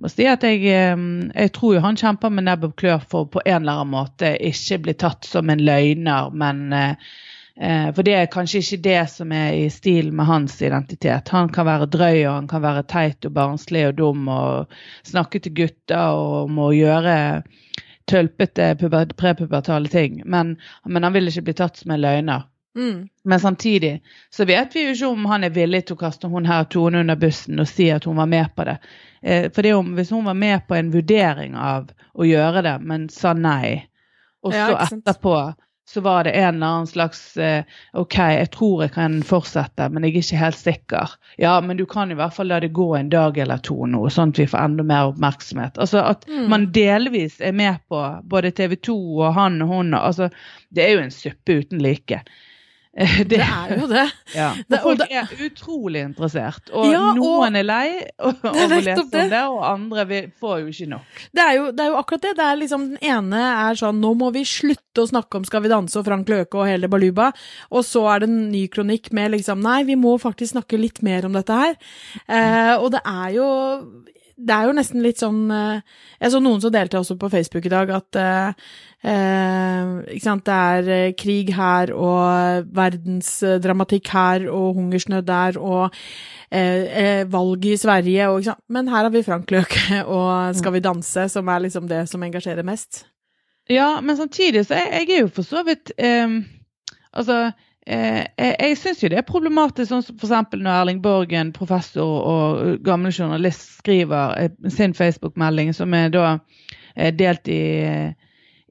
må 0.00 0.08
si 0.08 0.26
at 0.28 0.44
jeg, 0.46 0.62
jeg 0.64 1.52
tror 1.56 1.74
jo 1.76 1.82
han 1.84 1.98
kjemper 2.00 2.32
med 2.32 2.46
nebb 2.48 2.64
og 2.70 2.76
klør 2.80 3.02
for 3.10 3.28
på 3.32 3.42
en 3.44 3.62
eller 3.62 3.82
annen 3.82 3.92
måte 3.92 4.32
ikke 4.48 4.80
bli 4.86 4.94
tatt 5.00 5.28
som 5.28 5.50
en 5.52 5.60
løgner, 5.64 6.30
men 6.32 6.62
eh, 6.72 7.10
eh, 7.60 7.88
For 7.94 8.06
det 8.06 8.14
er 8.16 8.30
kanskje 8.32 8.62
ikke 8.62 8.82
det 8.86 9.02
som 9.12 9.34
er 9.36 9.58
i 9.58 9.66
stil 9.72 10.12
med 10.16 10.30
hans 10.30 10.56
identitet. 10.62 11.28
Han 11.34 11.52
kan 11.52 11.68
være 11.68 11.90
drøy 11.92 12.24
og 12.24 12.32
han 12.32 12.48
kan 12.48 12.64
være 12.64 12.86
teit 12.88 13.28
og 13.28 13.36
barnslig 13.36 13.86
og 13.90 13.98
dum 14.00 14.30
og 14.32 14.80
snakke 15.06 15.42
til 15.44 15.56
gutter 15.60 16.16
og 16.16 16.50
må 16.50 16.72
gjøre 16.76 17.42
tølpete 18.10 18.72
prepubertale 18.80 19.88
ting. 19.88 20.22
Men, 20.24 20.56
men 20.84 21.04
han 21.04 21.14
vil 21.14 21.28
ikke 21.28 21.50
bli 21.50 21.58
tatt 21.60 21.82
som 21.82 21.92
en 21.94 22.02
løgner. 22.02 22.48
Mm. 22.78 23.08
Men 23.24 23.40
samtidig 23.40 24.02
så 24.30 24.44
vet 24.44 24.74
vi 24.74 24.86
jo 24.86 24.94
ikke 24.94 25.12
om 25.12 25.24
han 25.26 25.44
er 25.44 25.54
villig 25.54 25.84
til 25.86 25.96
å 25.98 26.02
kaste 26.04 26.30
hun 26.30 26.46
her 26.46 26.68
Tone 26.70 27.02
under 27.02 27.18
bussen 27.18 27.58
og 27.58 27.68
si 27.68 27.90
at 27.90 28.06
hun 28.06 28.20
var 28.20 28.30
med 28.30 28.52
på 28.54 28.66
det. 28.68 28.78
Eh, 29.22 29.50
for 29.52 29.62
det 29.62 29.70
er 29.70 29.80
om, 29.80 29.94
hvis 29.98 30.10
hun 30.14 30.24
var 30.24 30.34
med 30.38 30.66
på 30.68 30.74
en 30.78 30.92
vurdering 30.94 31.56
av 31.56 31.90
å 32.14 32.24
gjøre 32.28 32.62
det, 32.66 32.76
men 32.82 33.08
sa 33.12 33.32
nei, 33.36 33.86
og 34.42 34.52
så 34.54 34.70
ja, 34.72 34.86
etterpå 34.86 35.34
så 35.90 36.00
var 36.04 36.22
det 36.24 36.30
en 36.38 36.54
eller 36.54 36.66
annen 36.68 36.86
slags 36.86 37.36
eh, 37.36 37.64
OK, 37.98 38.14
jeg 38.14 38.50
tror 38.54 38.84
jeg 38.84 38.92
kan 38.94 39.16
fortsette, 39.26 39.88
men 39.90 40.04
jeg 40.06 40.12
er 40.14 40.20
ikke 40.22 40.38
helt 40.44 40.58
sikker. 40.60 41.14
Ja, 41.42 41.56
men 41.66 41.80
du 41.80 41.82
kan 41.90 42.12
i 42.12 42.14
hvert 42.14 42.36
fall 42.36 42.46
la 42.46 42.60
det 42.62 42.68
gå 42.76 42.86
en 42.94 43.08
dag 43.10 43.38
eller 43.42 43.58
to 43.66 43.74
nå, 43.90 44.04
sånn 44.14 44.30
at 44.30 44.38
vi 44.38 44.46
får 44.52 44.62
enda 44.68 44.86
mer 44.86 45.10
oppmerksomhet. 45.10 45.80
Altså 45.82 46.04
At 46.12 46.22
Mm. 46.30 46.46
man 46.52 46.68
delvis 46.72 47.40
er 47.40 47.52
med 47.58 47.80
på 47.90 48.04
både 48.22 48.52
TV 48.54 48.76
2 48.76 48.94
og 49.18 49.34
han 49.34 49.58
og 49.66 49.68
hun. 49.74 49.90
Altså, 49.98 50.30
det 50.70 50.84
er 50.86 50.94
jo 50.94 51.02
en 51.02 51.10
suppe 51.10 51.58
uten 51.64 51.82
like. 51.82 52.22
Eh, 53.00 53.20
Det 53.24 53.38
er 53.38 53.70
jo 53.78 53.86
det. 53.86 54.02
ja. 54.34 54.48
Det- 54.68 54.80
folk 54.82 55.00
er 55.14 55.28
utrolig 55.46 56.00
interessert. 56.02 56.72
Og 56.74 56.88
Ja, 56.90 57.04
og- 57.12 57.16
noen 57.20 57.54
er 57.60 57.62
lei 57.62 58.02
av 58.18 58.34
å 58.42 58.54
lese 58.82 58.96
om 59.04 59.10
det. 59.12 59.28
det, 59.30 59.42
og 59.46 59.60
andre 59.64 60.04
vil- 60.10 60.26
får 60.40 60.56
jo 60.64 60.66
ikke 60.72 60.88
nok. 60.90 61.20
Det 61.32 61.44
er, 61.44 61.52
jo, 61.60 61.68
det 61.70 61.84
er 61.84 61.92
jo 61.92 62.00
akkurat 62.00 62.24
det. 62.26 62.32
Det 62.40 62.48
liksom, 62.64 62.88
den 62.96 62.98
ene 63.12 63.44
er 63.70 63.78
sånn 63.78 64.00
nå 64.02 64.10
må 64.18 64.32
vi 64.34 64.42
slutte 64.42 65.04
å 65.04 65.08
snakke 65.08 65.38
om 65.38 65.44
Skal 65.46 65.62
vi 65.62 65.70
danse 65.70 65.96
og 66.02 66.04
Frank 66.10 66.26
Løke 66.34 66.58
og 66.58 66.66
hele 66.66 66.90
baluba. 66.90 67.30
Og 67.70 67.86
så 67.86 68.02
er 68.10 68.24
det 68.24 68.28
en 68.32 68.50
ny 68.50 68.66
kronikk 68.74 69.12
med 69.14 69.36
liksom 69.38 69.62
nei, 69.62 69.84
vi 69.86 69.94
må 69.94 70.18
faktisk 70.18 70.56
snakke 70.56 70.80
litt 70.82 70.98
mer 71.06 71.24
om 71.30 71.32
dette 71.38 71.54
her. 71.62 71.78
Eh, 72.26 72.74
og 72.74 72.90
det 72.90 73.04
er 73.06 73.36
jo 73.38 73.46
det 74.46 74.54
er 74.54 74.68
jo 74.68 74.74
nesten 74.76 75.02
litt 75.04 75.20
sånn 75.20 75.42
eh, 75.52 75.82
Jeg 76.20 76.32
så 76.32 76.40
noen 76.42 76.62
som 76.62 76.72
delte 76.74 77.00
også 77.00 77.16
på 77.20 77.30
Facebook 77.32 77.66
i 77.68 77.72
dag 77.72 77.90
at 77.94 78.18
eh, 78.20 78.66
eh, 79.12 79.92
ikke 80.16 80.24
sant, 80.24 80.44
det 80.48 80.56
er 80.56 80.90
eh, 80.96 81.14
krig 81.18 81.52
her 81.56 81.92
og 81.94 82.70
verdensdramatikk 82.76 84.10
her 84.14 84.46
og 84.48 84.80
hungersnød 84.80 85.28
der 85.28 85.60
og 85.60 85.96
eh, 86.50 87.22
valg 87.30 87.68
i 87.70 87.76
Sverige 87.80 88.28
og 88.30 88.40
ikke 88.40 88.50
sant. 88.52 88.64
Men 88.72 88.90
her 88.92 89.06
har 89.06 89.14
vi 89.14 89.24
Frank 89.26 89.50
Løke 89.54 90.02
og 90.18 90.56
Skal 90.58 90.76
vi 90.76 90.84
danse, 90.84 91.28
som 91.32 91.48
er 91.52 91.66
liksom 91.66 91.88
det 91.90 92.04
som 92.10 92.22
engasjerer 92.26 92.66
mest. 92.66 93.04
Ja, 93.70 94.00
men 94.02 94.18
samtidig 94.18 94.64
så 94.66 94.80
jeg, 94.80 95.04
jeg 95.04 95.16
er 95.18 95.26
jo 95.26 95.34
for 95.34 95.46
så 95.46 95.62
vidt 95.66 95.92
eh, 95.98 96.40
Altså, 97.10 97.50
eh, 97.86 98.22
jeg, 98.38 98.56
jeg 98.60 98.78
syns 98.80 99.02
jo 99.02 99.10
det 99.12 99.20
er 99.20 99.28
problematisk, 99.28 99.90
sånn 99.90 100.04
som 100.06 100.16
f.eks. 100.18 100.56
når 100.56 100.72
Erling 100.72 101.02
Borgen, 101.04 101.52
professor 101.56 102.26
og 102.32 102.82
gammel 102.86 103.14
journalist, 103.14 103.78
skriver 103.80 104.36
eh, 104.38 104.72
sin 104.72 104.96
Facebook-melding, 104.96 105.72
som 105.76 105.94
er 105.94 106.12
da 106.14 106.26
eh, 106.96 107.14
delt 107.14 107.48
i 107.48 107.62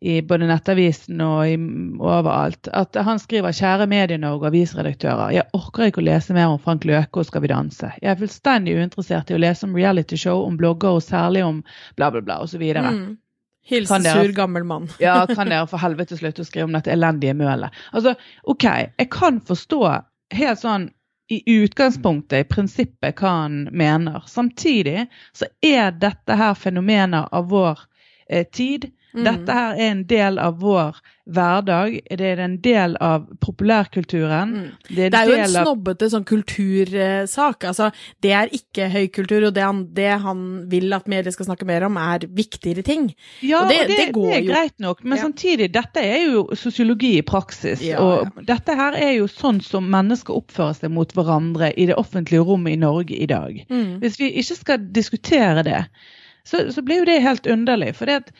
i 0.01 0.21
både 0.23 0.47
Nettavisen 0.47 1.19
og, 1.21 1.41
i, 1.49 1.57
overalt, 1.99 2.69
at 2.71 2.95
han 3.03 3.19
skriver 3.19 3.51
'Kjære 3.51 3.87
Medie-Norge 3.91 4.47
og 4.47 4.51
avisredaktører'. 4.53 5.33
Jeg 5.35 5.49
orker 5.53 5.89
ikke 5.89 5.99
å 5.99 6.07
lese 6.07 6.33
mer 6.33 6.53
om 6.53 6.59
Frank 6.59 6.85
Løke 6.87 7.19
og 7.19 7.27
Skal 7.27 7.43
vi 7.43 7.51
danse. 7.51 7.91
Jeg 8.01 8.11
er 8.11 8.19
fullstendig 8.19 8.77
uinteressert 8.79 9.31
i 9.31 9.35
å 9.35 9.41
lese 9.43 9.67
om 9.67 9.75
realityshow, 9.75 10.45
om 10.45 10.57
blogger 10.57 10.95
og 10.95 11.03
særlig 11.03 11.43
om 11.43 11.63
bla, 11.97 12.11
bla, 12.11 12.21
bla 12.21 12.39
osv. 12.45 12.63
Mm. 12.63 13.17
Dere- 14.03 14.23
sur 14.23 14.31
gammel 14.33 14.63
mann. 14.63 14.87
Ja, 15.03 15.25
kan 15.27 15.49
dere 15.49 15.67
for 15.69 15.77
helvete 15.81 16.17
slutte 16.17 16.41
å 16.41 16.47
skrive 16.47 16.65
om 16.69 16.73
dette 16.77 16.91
elendige 16.93 17.35
mølet? 17.37 17.75
Altså, 17.93 18.15
OK, 18.49 18.63
jeg 18.97 19.09
kan 19.13 19.41
forstå 19.45 19.81
helt 20.39 20.59
sånn 20.63 20.89
i 21.29 21.43
utgangspunktet, 21.45 22.39
i 22.41 22.47
prinsippet, 22.49 23.19
hva 23.21 23.33
han 23.43 23.67
mener. 23.71 24.23
Samtidig 24.25 25.03
så 25.37 25.45
er 25.61 25.91
dette 26.01 26.37
her 26.39 26.55
fenomener 26.57 27.27
av 27.31 27.51
vår 27.51 27.83
eh, 28.29 28.47
tid. 28.49 28.87
Mm. 29.13 29.23
Dette 29.25 29.53
her 29.57 29.71
er 29.73 29.87
en 29.91 30.03
del 30.05 30.37
av 30.37 30.59
vår 30.61 30.97
hverdag. 31.29 31.95
Det 32.17 32.25
er 32.25 32.39
en 32.43 32.57
del 32.61 32.95
av 33.01 33.23
populærkulturen. 33.41 34.51
Mm. 34.53 34.67
Det 34.89 35.05
er, 35.07 35.09
Det 35.13 35.19
er 35.19 35.29
jo 35.31 35.37
en 35.39 35.49
snobbete 35.53 36.09
sånn 36.13 36.25
kultursak. 36.29 37.65
Altså, 37.69 37.89
det 38.21 38.31
er 38.37 38.51
ikke 38.53 38.89
høykultur, 38.93 39.47
og 39.47 39.53
det 39.55 39.63
han, 39.65 39.81
det 39.97 40.09
han 40.23 40.43
vil 40.71 40.93
at 40.93 41.07
medier 41.09 41.33
skal 41.33 41.49
snakke 41.49 41.65
mer 41.69 41.85
om, 41.87 41.97
er 41.97 42.25
viktigere 42.27 42.83
ting. 42.85 43.09
Ja, 43.41 43.63
Og 43.63 43.65
og 43.65 43.69
det- 43.69 43.87
det, 43.87 43.97
det, 43.97 44.13
det 44.13 44.35
er 44.37 44.45
greit 44.53 44.79
nok, 44.79 45.03
men 45.03 45.17
Ja. 45.17 45.23
samtidig, 45.23 45.71
dette 45.73 45.97
er 45.99 46.25
jo 46.31 46.47
sosiologi 46.53 47.17
i 47.17 47.21
praksis. 47.25 47.81
Ja, 47.81 47.99
og 47.99 48.45
dette 48.45 48.75
her 48.75 48.93
er 48.93 49.13
jo 49.17 49.25
sånn 49.27 49.61
som 49.61 49.89
mennesker 49.89 50.33
oppfører 50.35 50.75
seg 50.75 50.91
mot 50.91 51.11
hverandre 51.13 51.73
i 51.77 51.85
det 51.85 51.95
offentlige 51.95 52.45
rommet 52.45 52.73
i 52.73 52.75
Norge 52.77 53.15
i 53.17 53.25
dag. 53.25 53.65
Mm. 53.69 53.99
Hvis 54.01 54.19
vi 54.19 54.31
ikke 54.37 54.55
skal 54.55 54.77
diskutere 54.91 55.63
det, 55.63 55.85
så, 56.45 56.71
så 56.71 56.81
blir 56.81 56.99
jo 56.99 57.05
det 57.05 57.21
helt 57.21 57.45
underlig. 57.47 57.95
For 57.95 58.05
det, 58.05 58.15
at, 58.15 58.31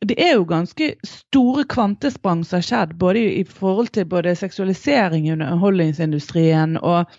det 0.00 0.16
er 0.16 0.34
jo 0.34 0.44
ganske 0.48 0.94
store 1.04 1.64
kvantesprang 1.68 2.44
som 2.44 2.56
har 2.56 2.66
skjedd, 2.66 2.94
både 3.00 3.22
i, 3.40 3.44
forhold 3.44 3.92
til 3.94 4.08
både 4.08 4.34
seksualisering 4.36 5.28
i 5.28 5.32
underholdningsindustrien 5.32 6.78
og 6.80 7.10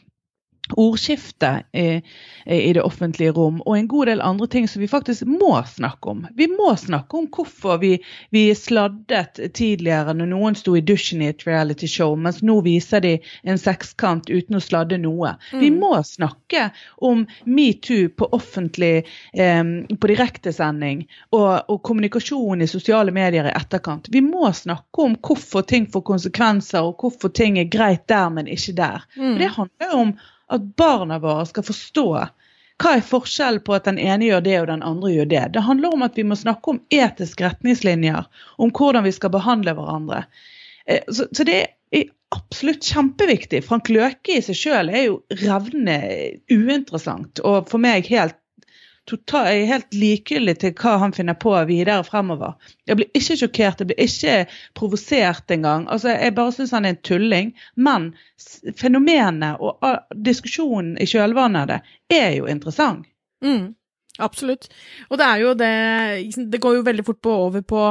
ordskifte 0.77 1.63
i, 1.73 2.01
i 2.45 2.73
det 2.73 2.81
offentlige 2.83 3.31
rom, 3.35 3.61
og 3.65 3.77
en 3.77 3.87
god 3.87 4.05
del 4.11 4.21
andre 4.21 4.47
ting 4.47 4.67
som 4.69 4.81
vi 4.81 4.87
faktisk 4.87 5.25
må 5.29 5.53
snakke 5.67 6.09
om. 6.09 6.25
Vi 6.37 6.47
må 6.51 6.71
snakke 6.77 7.17
om 7.17 7.27
hvorfor 7.31 7.77
vi, 7.81 7.93
vi 8.29 8.45
sladdet 8.57 9.39
tidligere 9.57 10.13
når 10.17 10.31
noen 10.31 10.55
sto 10.55 10.75
i 10.77 10.81
dusjen 10.85 11.21
i 11.21 11.29
et 11.31 11.45
reality 11.47 11.87
show, 11.91 12.15
mens 12.15 12.41
nå 12.45 12.59
viser 12.65 13.01
de 13.03 13.15
en 13.43 13.57
sekskant 13.61 14.29
uten 14.29 14.57
å 14.57 14.63
sladde 14.63 14.97
noe. 15.01 15.35
Vi 15.51 15.69
Mm. 15.71 15.79
må 15.79 15.93
snakke 16.03 16.69
om 17.01 17.25
metoo 17.45 18.09
på 18.09 18.27
offentlig, 18.31 19.05
eh, 19.33 19.63
på 19.99 20.07
direktesending, 20.07 21.05
og, 21.31 21.61
og 21.69 21.81
kommunikasjon 21.83 22.61
i 22.61 22.67
sosiale 22.67 23.11
medier 23.11 23.45
i 23.47 23.53
etterkant. 23.55 24.07
Vi 24.11 24.21
må 24.21 24.51
snakke 24.53 25.05
om 25.05 25.15
hvorfor 25.15 25.65
ting 25.67 25.87
får 25.91 26.01
konsekvenser, 26.01 26.81
og 26.81 26.97
hvorfor 27.01 27.29
ting 27.33 27.57
er 27.59 27.69
greit 27.71 28.07
der, 28.07 28.29
men 28.29 28.47
ikke 28.47 28.75
der. 28.77 29.01
Mm. 29.17 29.37
Det 29.37 29.49
handler 29.55 29.91
jo 29.91 29.99
om 30.01 30.13
at 30.51 30.69
barna 30.79 31.19
våre 31.23 31.45
skal 31.49 31.65
forstå 31.67 32.07
hva 32.81 32.95
er 32.97 33.03
forskjellen 33.05 33.61
på 33.65 33.75
at 33.77 33.85
den 33.85 33.99
ene 34.01 34.25
gjør 34.25 34.45
det 34.45 34.55
og 34.61 34.69
den 34.71 34.85
andre 34.85 35.11
gjør 35.13 35.29
det. 35.29 35.43
Det 35.55 35.65
handler 35.67 35.93
om 35.93 36.05
at 36.05 36.17
vi 36.17 36.25
må 36.25 36.37
snakke 36.39 36.73
om 36.73 36.81
etiske 36.93 37.45
retningslinjer, 37.45 38.25
om 38.57 38.73
hvordan 38.73 39.05
vi 39.05 39.13
skal 39.13 39.33
behandle 39.35 39.75
hverandre. 39.77 40.23
Eh, 40.89 41.03
Så, 41.07 41.27
det 41.45 41.59
er 41.93 42.09
absolutt 42.33 42.87
kjempeviktig. 42.87 43.61
Frank 43.67 43.91
Løke 43.91 44.37
i 44.37 44.41
seg 44.41 44.57
sjøl 44.57 44.89
er 44.89 45.03
jo 45.09 45.19
revnende 45.43 45.99
uinteressant, 46.49 47.43
og 47.45 47.69
for 47.69 47.83
meg 47.83 48.09
helt 48.09 48.37
total, 49.09 49.47
helt 49.67 49.93
likegyldig 49.93 50.55
til 50.61 50.73
hva 50.77 50.95
han 51.01 51.13
finner 51.15 51.37
på 51.39 51.53
videre 51.69 52.03
fremover. 52.07 52.55
Jeg 52.87 52.99
blir 52.99 53.17
ikke 53.17 53.37
sjokkert, 53.39 53.81
jeg 53.81 53.89
blir 53.91 54.03
ikke 54.05 54.37
provosert 54.77 55.51
engang. 55.53 55.87
Altså, 55.91 56.13
jeg 56.13 56.35
bare 56.37 56.55
syns 56.55 56.73
han 56.75 56.87
er 56.87 56.95
en 56.95 57.03
tulling. 57.07 57.51
Men 57.75 58.11
fenomenet 58.77 59.61
og 59.61 60.15
diskusjonen 60.25 60.97
i 61.01 61.09
kjølvannet 61.09 61.61
av 61.61 61.93
det 62.11 62.19
er 62.21 62.35
jo 62.37 62.49
interessant. 62.51 63.07
Mm. 63.43 63.73
Absolutt. 64.19 64.67
Og 65.07 65.15
det 65.21 65.25
er 65.25 65.37
jo 65.39 65.51
det 65.55 65.71
Det 66.51 66.59
går 66.59 66.75
jo 66.75 66.83
veldig 66.83 67.05
fort 67.07 67.21
på 67.23 67.31
over 67.45 67.61
på 67.63 67.83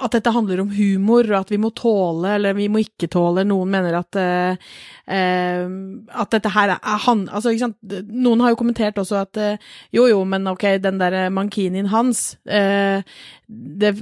at 0.00 0.14
dette 0.14 0.32
handler 0.32 0.62
om 0.62 0.70
humor, 0.72 1.26
og 1.28 1.42
at 1.42 1.50
vi 1.52 1.58
må 1.60 1.68
tåle, 1.76 2.38
eller 2.38 2.56
vi 2.56 2.70
må 2.72 2.80
ikke 2.80 3.10
tåle. 3.12 3.44
Noen 3.44 3.68
mener 3.74 3.98
at 3.98 4.16
eh, 4.16 4.70
eh, 5.12 5.66
at 6.08 6.32
dette 6.32 6.52
her 6.54 6.72
er 6.78 7.02
han 7.04 7.26
Altså, 7.28 7.52
ikke 7.52 7.66
sant. 7.66 7.76
Noen 8.08 8.40
har 8.40 8.54
jo 8.54 8.60
kommentert 8.62 8.98
også 9.02 9.20
at 9.20 9.36
eh, 9.36 9.70
jo, 9.92 10.06
jo, 10.08 10.22
men 10.24 10.48
ok, 10.48 10.64
den 10.80 11.02
der 11.02 11.28
mankinien 11.34 11.92
hans 11.92 12.38
eh, 12.48 13.04
det, 13.52 13.92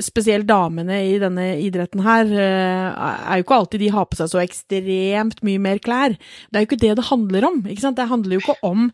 Spesielt 0.00 0.48
damene 0.48 1.02
i 1.10 1.20
denne 1.20 1.50
idretten 1.60 2.00
her, 2.06 2.24
eh, 2.32 2.88
er 2.96 3.36
jo 3.36 3.44
ikke 3.44 3.60
alltid 3.60 3.84
de 3.84 3.92
har 3.92 4.08
på 4.08 4.16
seg 4.22 4.32
så 4.32 4.40
ekstremt 4.40 5.44
mye 5.44 5.60
mer 5.60 5.84
klær. 5.84 6.16
Det 6.16 6.56
er 6.56 6.64
jo 6.64 6.70
ikke 6.70 6.84
det 6.88 6.96
det 6.96 7.10
handler 7.12 7.50
om. 7.52 7.64
ikke 7.68 7.84
sant? 7.84 8.00
Det 8.00 8.08
handler 8.08 8.38
jo 8.38 8.46
ikke 8.46 8.60
om 8.64 8.88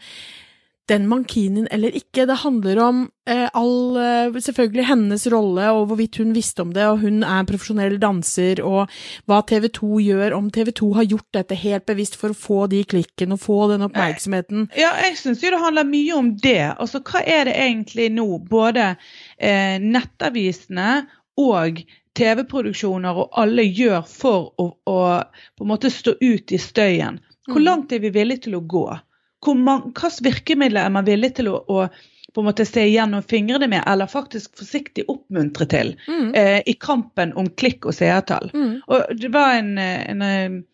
den 0.90 1.04
mankinien 1.08 1.68
eller 1.70 1.94
ikke. 1.94 2.24
Det 2.26 2.34
handler 2.42 2.78
om 2.82 2.96
eh, 3.30 3.46
all 3.54 3.96
eh, 3.96 4.38
Selvfølgelig 4.42 4.84
hennes 4.88 5.26
rolle 5.30 5.68
og 5.70 5.86
hvorvidt 5.90 6.18
hun 6.18 6.32
visste 6.34 6.64
om 6.64 6.72
det, 6.74 6.84
og 6.90 6.98
hun 7.04 7.22
er 7.22 7.38
en 7.42 7.48
profesjonell 7.48 7.94
danser, 8.02 8.60
og 8.66 8.90
hva 9.30 9.38
TV 9.46 9.68
2 9.78 10.00
gjør, 10.02 10.34
om 10.36 10.50
TV 10.50 10.72
2 10.80 10.90
har 10.98 11.06
gjort 11.12 11.28
dette 11.38 11.58
helt 11.62 11.86
bevisst 11.86 12.18
for 12.18 12.34
å 12.34 12.38
få 12.38 12.66
de 12.72 12.82
klikkene 12.84 13.38
og 13.38 13.44
få 13.44 13.60
den 13.70 13.86
oppmerksomheten. 13.86 14.66
Ja, 14.76 14.90
jeg 15.06 15.16
syns 15.20 15.42
jo 15.44 15.52
det 15.54 15.62
handler 15.62 15.86
mye 15.88 16.18
om 16.18 16.32
det. 16.42 16.58
Altså, 16.74 17.00
hva 17.06 17.22
er 17.22 17.46
det 17.50 17.54
egentlig 17.62 18.10
nå 18.18 18.26
både 18.50 18.96
eh, 19.38 19.78
nettavisene 19.78 21.04
og 21.40 21.78
TV-produksjoner 22.18 23.16
og 23.22 23.30
alle 23.40 23.64
gjør 23.64 24.02
for 24.08 24.50
å, 24.60 24.66
å 24.84 24.98
på 25.56 25.64
en 25.64 25.70
måte 25.70 25.90
stå 25.94 26.16
ut 26.20 26.52
i 26.52 26.58
støyen? 26.60 27.20
Hvor 27.48 27.58
Mm. 27.58 27.64
langt 27.66 27.92
er 27.92 27.98
vi 27.98 28.10
villige 28.14 28.44
til 28.44 28.54
å 28.54 28.60
gå? 28.66 28.84
Hvilke 29.44 30.10
virkemidler 30.24 30.86
er 30.86 30.90
man 30.94 31.06
villig 31.08 31.34
til 31.38 31.48
å, 31.52 31.60
å 31.68 31.86
på 32.32 32.40
en 32.40 32.46
måte 32.48 32.64
se 32.64 32.86
gjennom 32.88 33.22
fingrene 33.28 33.66
med, 33.68 33.82
eller 33.86 34.08
faktisk 34.08 34.54
forsiktig 34.56 35.04
oppmuntre 35.12 35.66
til, 35.68 35.90
Mm. 36.08 36.34
eh, 36.34 36.62
i 36.66 36.72
kampen 36.80 37.34
om 37.36 37.48
klikk 37.60 37.84
og 37.86 37.92
seertall. 37.94 38.48
Mm. 38.54 38.78
Og 38.88 39.10
det 39.20 39.28
var 39.34 39.58
en, 39.58 39.74
en, 39.78 40.22
en 40.22 40.64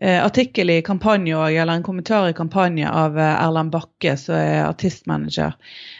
eh, 0.00 0.24
artikkel 0.24 0.70
i 0.70 0.78
kampanje, 0.82 1.36
eller 1.36 1.74
en 1.74 1.82
kommentar 1.84 2.30
i 2.30 2.32
kampanje 2.32 2.88
av 2.88 3.18
eh, 3.18 3.34
Erland 3.44 3.70
Bakke, 3.74 4.16
som 4.16 4.34
er 4.38 4.64
artistmanager. 4.64 5.52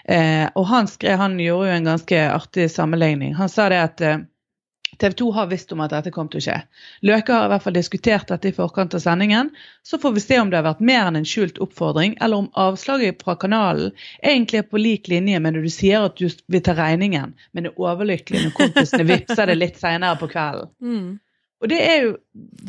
Eh, 0.08 0.46
og 0.54 0.66
han 0.72 0.88
skrev, 0.88 1.18
han 1.20 1.36
gjorde 1.38 1.68
jo 1.68 1.76
en 1.76 1.92
ganske 1.92 2.24
artig 2.32 2.70
sammenligning. 2.72 3.34
Han 3.36 3.48
sa 3.52 3.68
det 3.68 3.82
at 3.84 4.00
eh, 4.00 4.18
TV 4.98 5.12
2 5.20 5.28
har 5.36 5.46
visst 5.50 5.72
om 5.72 5.80
at 5.84 5.92
dette 5.94 6.10
kom 6.14 6.28
til 6.30 6.40
å 6.40 6.44
skje. 6.48 6.56
Løke 7.06 7.34
har 7.34 7.46
i 7.46 7.52
hvert 7.52 7.62
fall 7.66 7.76
diskutert 7.76 8.30
dette 8.32 8.50
i 8.50 8.54
forkant 8.56 8.96
av 8.98 9.02
sendingen. 9.04 9.52
Så 9.86 10.00
får 10.02 10.16
vi 10.16 10.24
se 10.24 10.40
om 10.42 10.50
det 10.50 10.58
har 10.58 10.66
vært 10.66 10.82
mer 10.84 11.06
enn 11.06 11.20
en 11.20 11.28
skjult 11.28 11.60
oppfordring, 11.62 12.16
eller 12.20 12.42
om 12.44 12.50
avslaget 12.58 13.22
fra 13.22 13.36
kanalen 13.38 13.92
egentlig 14.22 14.64
er 14.64 14.68
på 14.72 14.82
lik 14.82 15.08
linje 15.12 15.38
med 15.44 15.54
når 15.54 15.68
du 15.68 15.72
sier 15.76 16.08
at 16.08 16.18
du 16.18 16.26
vil 16.50 16.64
ta 16.66 16.74
regningen, 16.78 17.36
men 17.54 17.70
er 17.70 17.78
overlykkelig 17.78 18.44
når 18.48 18.58
kompisene 18.58 19.06
vippser 19.08 19.46
det 19.52 19.58
litt 19.60 19.78
senere 19.80 20.18
på 20.20 20.30
kvelden. 20.34 20.70
Mm. 20.82 21.08
Og 21.58 21.66
det 21.72 21.78
er, 21.82 22.04
jo, 22.04 22.10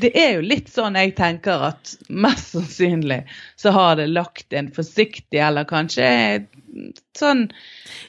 det 0.02 0.10
er 0.18 0.32
jo 0.40 0.46
litt 0.50 0.70
sånn 0.74 0.96
jeg 0.98 1.12
tenker 1.18 1.62
at 1.68 1.92
mest 2.10 2.56
sannsynlig 2.56 3.20
så 3.62 3.70
har 3.76 4.00
det 4.00 4.08
lagt 4.10 4.56
en 4.58 4.72
forsiktig, 4.74 5.38
eller 5.46 5.68
kanskje 5.70 6.08
sånn 7.18 7.44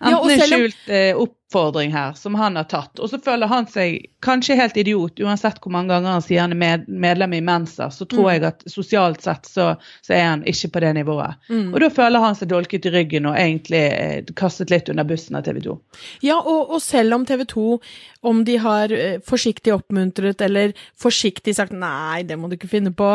Ja, 0.01 0.15
Enten 0.15 0.31
en 0.31 0.41
om- 0.41 0.47
skjult 0.49 0.89
eh, 0.89 1.13
oppfordring 1.51 1.91
her 1.93 2.13
som 2.15 2.35
han 2.35 2.57
har 2.57 2.65
tatt, 2.65 2.99
og 3.03 3.11
så 3.11 3.19
føler 3.23 3.47
han 3.51 3.67
seg 3.67 4.07
kanskje 4.23 4.55
helt 4.59 4.77
idiot, 4.79 5.19
uansett 5.21 5.59
hvor 5.61 5.73
mange 5.73 5.89
ganger 5.91 6.13
han 6.15 6.23
sier 6.23 6.41
han 6.45 6.53
er 6.53 6.59
med, 6.61 6.85
medlem 6.89 7.33
i 7.35 7.41
Mensa, 7.41 7.89
så 7.91 8.07
tror 8.07 8.21
Mm. 8.29 8.33
jeg 8.35 8.45
at 8.45 8.63
sosialt 8.71 9.23
sett 9.23 9.47
så, 9.49 9.77
så 10.03 10.13
er 10.15 10.25
han 10.29 10.43
ikke 10.45 10.71
på 10.71 10.81
det 10.81 10.95
nivået. 10.95 11.35
Mm. 11.49 11.73
Og 11.75 11.81
da 11.81 11.89
føler 11.91 12.21
han 12.21 12.35
seg 12.37 12.49
dolket 12.49 12.87
i 12.87 12.91
ryggen 12.95 13.27
og 13.27 13.35
egentlig 13.37 13.81
eh, 13.93 14.23
kastet 14.37 14.71
litt 14.71 14.89
under 14.93 15.05
bussen 15.05 15.37
av 15.37 15.43
TV 15.43 15.61
2. 15.65 15.79
Ja, 16.23 16.37
og, 16.39 16.71
og 16.71 16.81
selv 16.83 17.15
om 17.15 17.25
TV 17.27 17.45
2, 17.49 17.81
om 18.23 18.45
de 18.45 18.57
har 18.59 18.93
eh, 18.93 19.19
forsiktig 19.27 19.73
oppmuntret 19.75 20.41
eller 20.47 20.73
forsiktig 21.01 21.55
sagt 21.57 21.73
nei, 21.73 22.23
det 22.23 22.37
må 22.39 22.49
du 22.51 22.57
ikke 22.59 22.69
finne 22.71 22.93
på, 22.93 23.11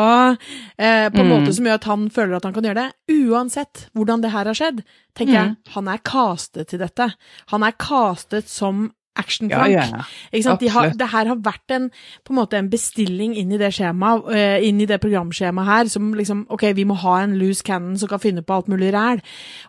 eh, 0.78 1.08
på 1.08 1.20
en 1.20 1.26
Mm. 1.26 1.32
måte 1.32 1.54
som 1.54 1.64
gjør 1.64 1.74
at 1.80 1.84
han 1.84 2.08
føler 2.10 2.36
at 2.36 2.44
han 2.44 2.52
kan 2.54 2.62
gjøre 2.64 2.82
det, 2.82 2.92
uansett 3.08 3.88
hvordan 3.94 4.22
det 4.22 4.32
her 4.32 4.44
har 4.50 4.54
skjedd, 4.54 4.82
tenker 5.14 5.34
Mm. 5.34 5.56
jeg, 5.56 5.56
han 5.74 5.88
er 5.88 5.98
castet 5.98 6.68
til 6.68 6.78
dette. 6.78 7.14
Han 7.48 7.62
er 7.62 7.72
castet 7.72 8.48
som 8.48 8.92
Action-Frank. 9.16 9.72
Ja, 9.72 9.84
ja, 9.90 10.04
ja. 10.32 10.56
De 10.60 10.68
har, 10.68 10.90
det 10.96 11.08
her 11.12 11.26
har 11.32 11.36
vært 11.36 11.70
en, 11.74 11.90
på 12.24 12.32
en 12.34 12.38
måte 12.40 12.58
en 12.58 12.70
bestilling 12.70 13.34
inn 13.36 13.52
i 13.52 13.58
det 13.58 13.72
skjemaet, 13.74 14.28
eh, 14.34 14.66
inn 14.68 14.80
i 14.80 14.86
det 14.86 15.00
programskjemaet 15.00 15.66
her, 15.66 15.88
som 15.92 16.12
liksom, 16.14 16.46
ok, 16.52 16.62
vi 16.76 16.84
må 16.84 16.94
ha 17.02 17.18
en 17.24 17.36
loose 17.40 17.62
cannon 17.66 17.96
som 17.98 18.08
kan 18.08 18.20
finne 18.22 18.42
på 18.46 18.54
alt 18.54 18.68
mulig 18.68 18.92
ræl. 18.94 19.20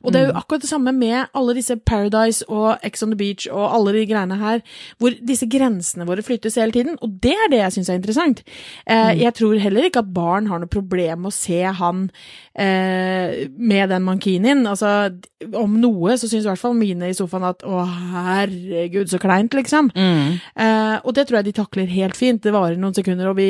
Og 0.03 0.11
det 0.13 0.21
er 0.21 0.25
jo 0.27 0.33
Mm. 0.33 0.41
akkurat 0.43 0.61
det 0.61 0.69
samme 0.69 0.91
med 0.93 1.27
alle 1.33 1.53
disse 1.55 1.75
Paradise 1.85 2.43
og 2.49 2.77
Ex 2.83 3.03
on 3.03 3.09
the 3.11 3.17
Beach 3.17 3.47
og 3.51 3.73
alle 3.73 3.93
de 3.93 4.05
greiene 4.05 4.37
her, 4.37 4.61
hvor 4.99 5.11
disse 5.25 5.47
grensene 5.47 6.05
våre 6.07 6.21
flyttes 6.23 6.55
hele 6.55 6.71
tiden, 6.71 6.97
og 7.01 7.19
det 7.21 7.31
er 7.33 7.49
det 7.49 7.59
jeg 7.63 7.71
syns 7.77 7.89
er 7.89 7.95
interessant. 8.01 8.43
Eh, 8.87 8.95
Mm. 9.07 9.19
Jeg 9.21 9.33
tror 9.35 9.59
heller 9.59 9.83
ikke 9.87 9.99
at 9.99 10.13
barn 10.13 10.47
har 10.47 10.59
noe 10.59 10.67
problem 10.67 11.19
med 11.21 11.31
å 11.31 11.33
se 11.33 11.61
han 11.63 12.09
eh, 12.55 13.47
med 13.57 13.89
den 13.89 14.03
mankinien. 14.03 14.65
Altså, 14.67 15.13
om 15.53 15.77
noe 15.79 16.17
så 16.17 16.27
syns 16.27 16.43
i 16.45 16.49
hvert 16.49 16.59
fall 16.59 16.73
mine 16.73 17.09
i 17.09 17.13
sofaen 17.13 17.45
at 17.47 17.63
å 17.63 17.85
herregud, 17.85 19.07
så 19.11 19.19
kleint, 19.37 19.53
liksom. 19.53 19.91
Mm. 19.95 20.39
Eh, 20.55 20.97
og 21.03 21.13
det 21.15 21.27
tror 21.27 21.39
jeg 21.39 21.47
de 21.47 21.55
takler 21.59 21.87
helt 21.91 22.17
fint. 22.17 22.41
Det 22.43 22.53
varer 22.55 22.77
noen 22.79 22.95
sekunder, 22.97 23.29
og 23.29 23.37
vi? 23.37 23.49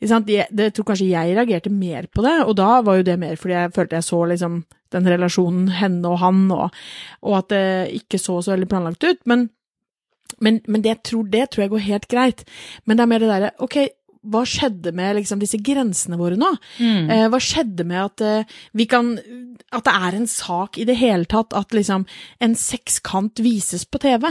Jeg, 0.00 0.48
det 0.50 0.72
tror 0.74 0.88
kanskje 0.88 1.10
jeg 1.10 1.36
reagerte 1.36 1.72
mer 1.72 2.08
på 2.12 2.24
det, 2.26 2.36
og 2.44 2.56
da 2.58 2.80
var 2.86 2.98
jo 2.98 3.06
det 3.06 3.18
mer 3.20 3.36
fordi 3.38 3.56
jeg 3.56 3.74
følte 3.76 3.98
jeg 3.98 4.08
så 4.08 4.24
liksom 4.32 4.64
den 4.94 5.08
relasjonen 5.08 5.68
henne 5.76 6.08
og 6.08 6.20
han, 6.22 6.46
og, 6.54 6.74
og 7.20 7.38
at 7.42 7.52
det 7.52 7.64
ikke 8.00 8.20
så 8.20 8.38
så 8.40 8.54
veldig 8.54 8.68
planlagt 8.70 9.04
ut. 9.04 9.20
Men, 9.28 9.48
men, 10.40 10.62
men 10.66 10.84
det, 10.84 11.02
tror, 11.08 11.26
det 11.28 11.50
tror 11.50 11.66
jeg 11.66 11.74
går 11.74 11.86
helt 11.88 12.08
greit. 12.08 12.44
Men 12.84 12.96
det 12.96 13.04
er 13.04 13.10
mer 13.12 13.24
det 13.24 13.32
derre 13.32 13.52
Ok, 13.64 13.76
hva 14.32 14.44
skjedde 14.48 14.92
med 14.96 15.18
liksom 15.18 15.40
disse 15.42 15.60
grensene 15.64 16.18
våre 16.20 16.38
nå? 16.38 16.50
Mm. 16.78 17.10
Eh, 17.10 17.24
hva 17.32 17.40
skjedde 17.42 17.86
med 17.88 18.00
at 18.04 18.24
eh, 18.24 18.58
vi 18.76 18.88
kan 18.90 19.14
At 19.74 19.84
det 19.84 19.94
er 19.94 20.16
en 20.16 20.26
sak 20.30 20.78
i 20.78 20.86
det 20.88 20.96
hele 21.00 21.28
tatt 21.28 21.52
at 21.56 21.74
liksom 21.76 22.06
en 22.44 22.54
sekskant 22.56 23.40
vises 23.44 23.84
på 23.84 24.00
TV? 24.02 24.28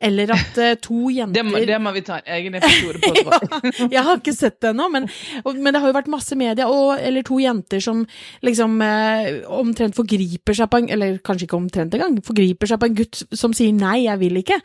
Eller 0.00 0.32
at 0.34 0.58
eh, 0.58 0.74
to 0.82 1.10
jenter 1.12 1.38
Det, 1.42 1.46
må, 1.48 1.60
det 1.66 1.78
må 1.82 1.92
vi 1.94 2.04
ta 2.06 2.20
en 2.20 2.32
egen 2.36 2.56
episode 2.58 3.00
på. 3.02 3.12
ja, 3.82 3.88
jeg 3.90 4.04
har 4.06 4.20
ikke 4.20 4.34
sett 4.34 4.60
det 4.62 4.72
ennå, 4.72 4.88
men, 4.92 5.08
men 5.44 5.72
det 5.72 5.80
har 5.82 5.90
jo 5.90 5.96
vært 5.96 6.10
masse 6.12 6.36
media, 6.38 6.68
og, 6.70 6.94
eller 7.00 7.24
to 7.26 7.38
jenter 7.42 7.82
som 7.82 8.04
liksom 8.46 8.78
eh, 8.84 9.42
omtrent 9.50 9.96
forgriper 9.98 10.56
seg 10.56 10.70
på 10.70 10.82
en 10.82 10.90
Eller 10.92 11.18
kanskje 11.24 11.48
ikke 11.48 11.58
omtrent 11.58 11.94
engang, 11.96 12.18
forgriper 12.26 12.70
seg 12.70 12.80
på 12.82 12.90
en 12.90 12.98
gutt 12.98 13.22
som 13.38 13.54
sier 13.56 13.74
nei, 13.76 14.04
jeg 14.06 14.20
vil 14.22 14.40
ikke. 14.42 14.58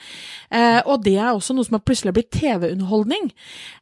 Eh, 0.53 0.79
og 0.85 1.03
det 1.05 1.17
er 1.17 1.31
også 1.31 1.55
noe 1.55 1.67
som 1.67 1.77
har 1.77 1.85
plutselig 1.85 2.15
blitt 2.17 2.31
TV-underholdning. 2.35 3.31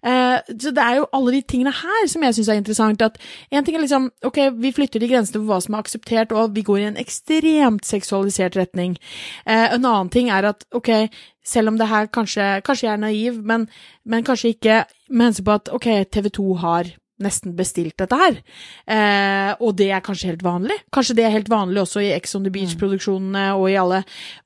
Eh, 0.06 0.38
så 0.52 0.74
det 0.76 0.85
er 0.86 1.00
jo 1.00 1.08
alle 1.16 1.36
de 1.36 1.42
tingene 1.42 1.74
her 1.76 2.10
som 2.12 2.26
jeg 2.26 2.38
syns 2.38 2.50
er 2.52 2.60
interessant. 2.62 3.06
At 3.06 3.18
en 3.52 3.66
ting 3.66 3.78
er 3.78 3.84
liksom 3.86 4.10
Ok, 4.26 4.40
vi 4.60 4.74
flytter 4.76 5.02
de 5.02 5.10
grensene 5.10 5.42
for 5.42 5.50
hva 5.50 5.62
som 5.64 5.76
er 5.76 5.86
akseptert, 5.86 6.34
og 6.36 6.56
vi 6.56 6.66
går 6.66 6.82
i 6.82 6.90
en 6.90 7.00
ekstremt 7.02 7.86
seksualisert 7.86 8.58
retning. 8.58 8.98
Eh, 9.46 9.68
en 9.76 9.86
annen 9.86 10.12
ting 10.14 10.30
er 10.34 10.50
at 10.50 10.66
ok, 10.76 11.10
selv 11.46 11.74
om 11.74 11.80
det 11.80 11.90
her 11.92 12.10
kanskje, 12.10 12.62
kanskje 12.66 12.88
jeg 12.88 12.94
er 12.94 13.02
naiv, 13.02 13.42
men, 13.44 13.68
men 14.06 14.26
kanskje 14.26 14.56
ikke 14.56 14.84
med 15.10 15.30
hensyn 15.30 15.46
på 15.46 15.58
at 15.60 15.74
ok, 15.74 15.90
TV 16.12 16.32
2 16.34 16.54
har 16.64 16.94
nesten 17.24 17.54
bestilt 17.56 17.96
dette 18.02 18.18
her. 18.20 18.40
Eh, 18.92 19.52
og 19.64 19.76
det 19.80 19.88
er 19.94 20.04
kanskje 20.04 20.34
helt 20.34 20.44
vanlig. 20.44 20.76
Kanskje 20.94 21.16
det 21.18 21.26
er 21.26 21.36
helt 21.36 21.52
vanlig 21.52 21.82
også 21.86 22.04
i 22.04 22.12
Ex 22.16 22.36
on 22.36 22.44
the 22.44 22.52
Beach-produksjonene 22.54 23.48
og 23.56 23.70
i 23.72 23.78
alle 23.80 24.02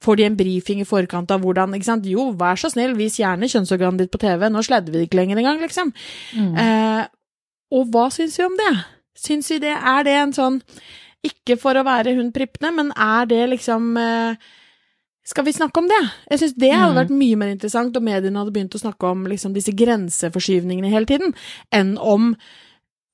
Får 0.05 0.19
de 0.19 0.27
en 0.27 0.37
brifing 0.37 0.83
i 0.83 0.87
forkant 0.87 1.31
av 1.33 1.41
hvordan 1.43 1.73
ikke 1.75 1.87
sant? 1.87 2.07
Jo, 2.09 2.29
vær 2.37 2.59
så 2.59 2.71
snill, 2.71 2.95
vis 2.99 3.17
gjerne 3.19 3.49
kjønnsorganet 3.49 4.03
ditt 4.03 4.13
på 4.13 4.21
TV, 4.21 4.45
nå 4.49 4.63
sladder 4.65 4.93
vi 4.93 5.01
det 5.01 5.09
ikke 5.09 5.21
lenger 5.21 5.41
engang, 5.41 5.63
liksom. 5.63 5.91
Mm. 6.37 6.53
Eh, 6.61 7.03
og 7.75 7.91
hva 7.93 8.07
syns 8.13 8.37
vi 8.39 8.45
om 8.45 8.57
det? 8.57 8.71
Syns 9.19 9.49
vi 9.51 9.59
det 9.61 9.73
Er 9.75 10.05
det 10.07 10.13
en 10.15 10.31
sånn 10.33 10.61
Ikke 11.25 11.57
for 11.59 11.75
å 11.75 11.83
være 11.83 12.15
hun 12.17 12.31
prippende, 12.35 12.71
men 12.77 12.93
er 12.95 13.27
det 13.29 13.41
liksom 13.51 13.97
eh, 13.99 14.49
skal 15.29 15.45
vi 15.45 15.53
snakke 15.53 15.77
om 15.83 15.89
det? 15.91 15.99
Jeg 16.31 16.41
syns 16.41 16.55
det 16.57 16.71
hadde 16.73 16.95
Mm. 16.95 16.99
vært 17.03 17.13
mye 17.19 17.37
mer 17.37 17.51
interessant 17.53 17.97
om 17.99 18.03
mediene 18.07 18.39
hadde 18.41 18.53
begynt 18.55 18.73
å 18.77 18.81
snakke 18.81 19.11
om 19.11 19.27
liksom, 19.29 19.53
disse 19.53 19.73
grenseforskyvningene 19.77 20.89
hele 20.89 21.05
tiden, 21.09 21.35
enn 21.71 21.95
om 22.01 22.33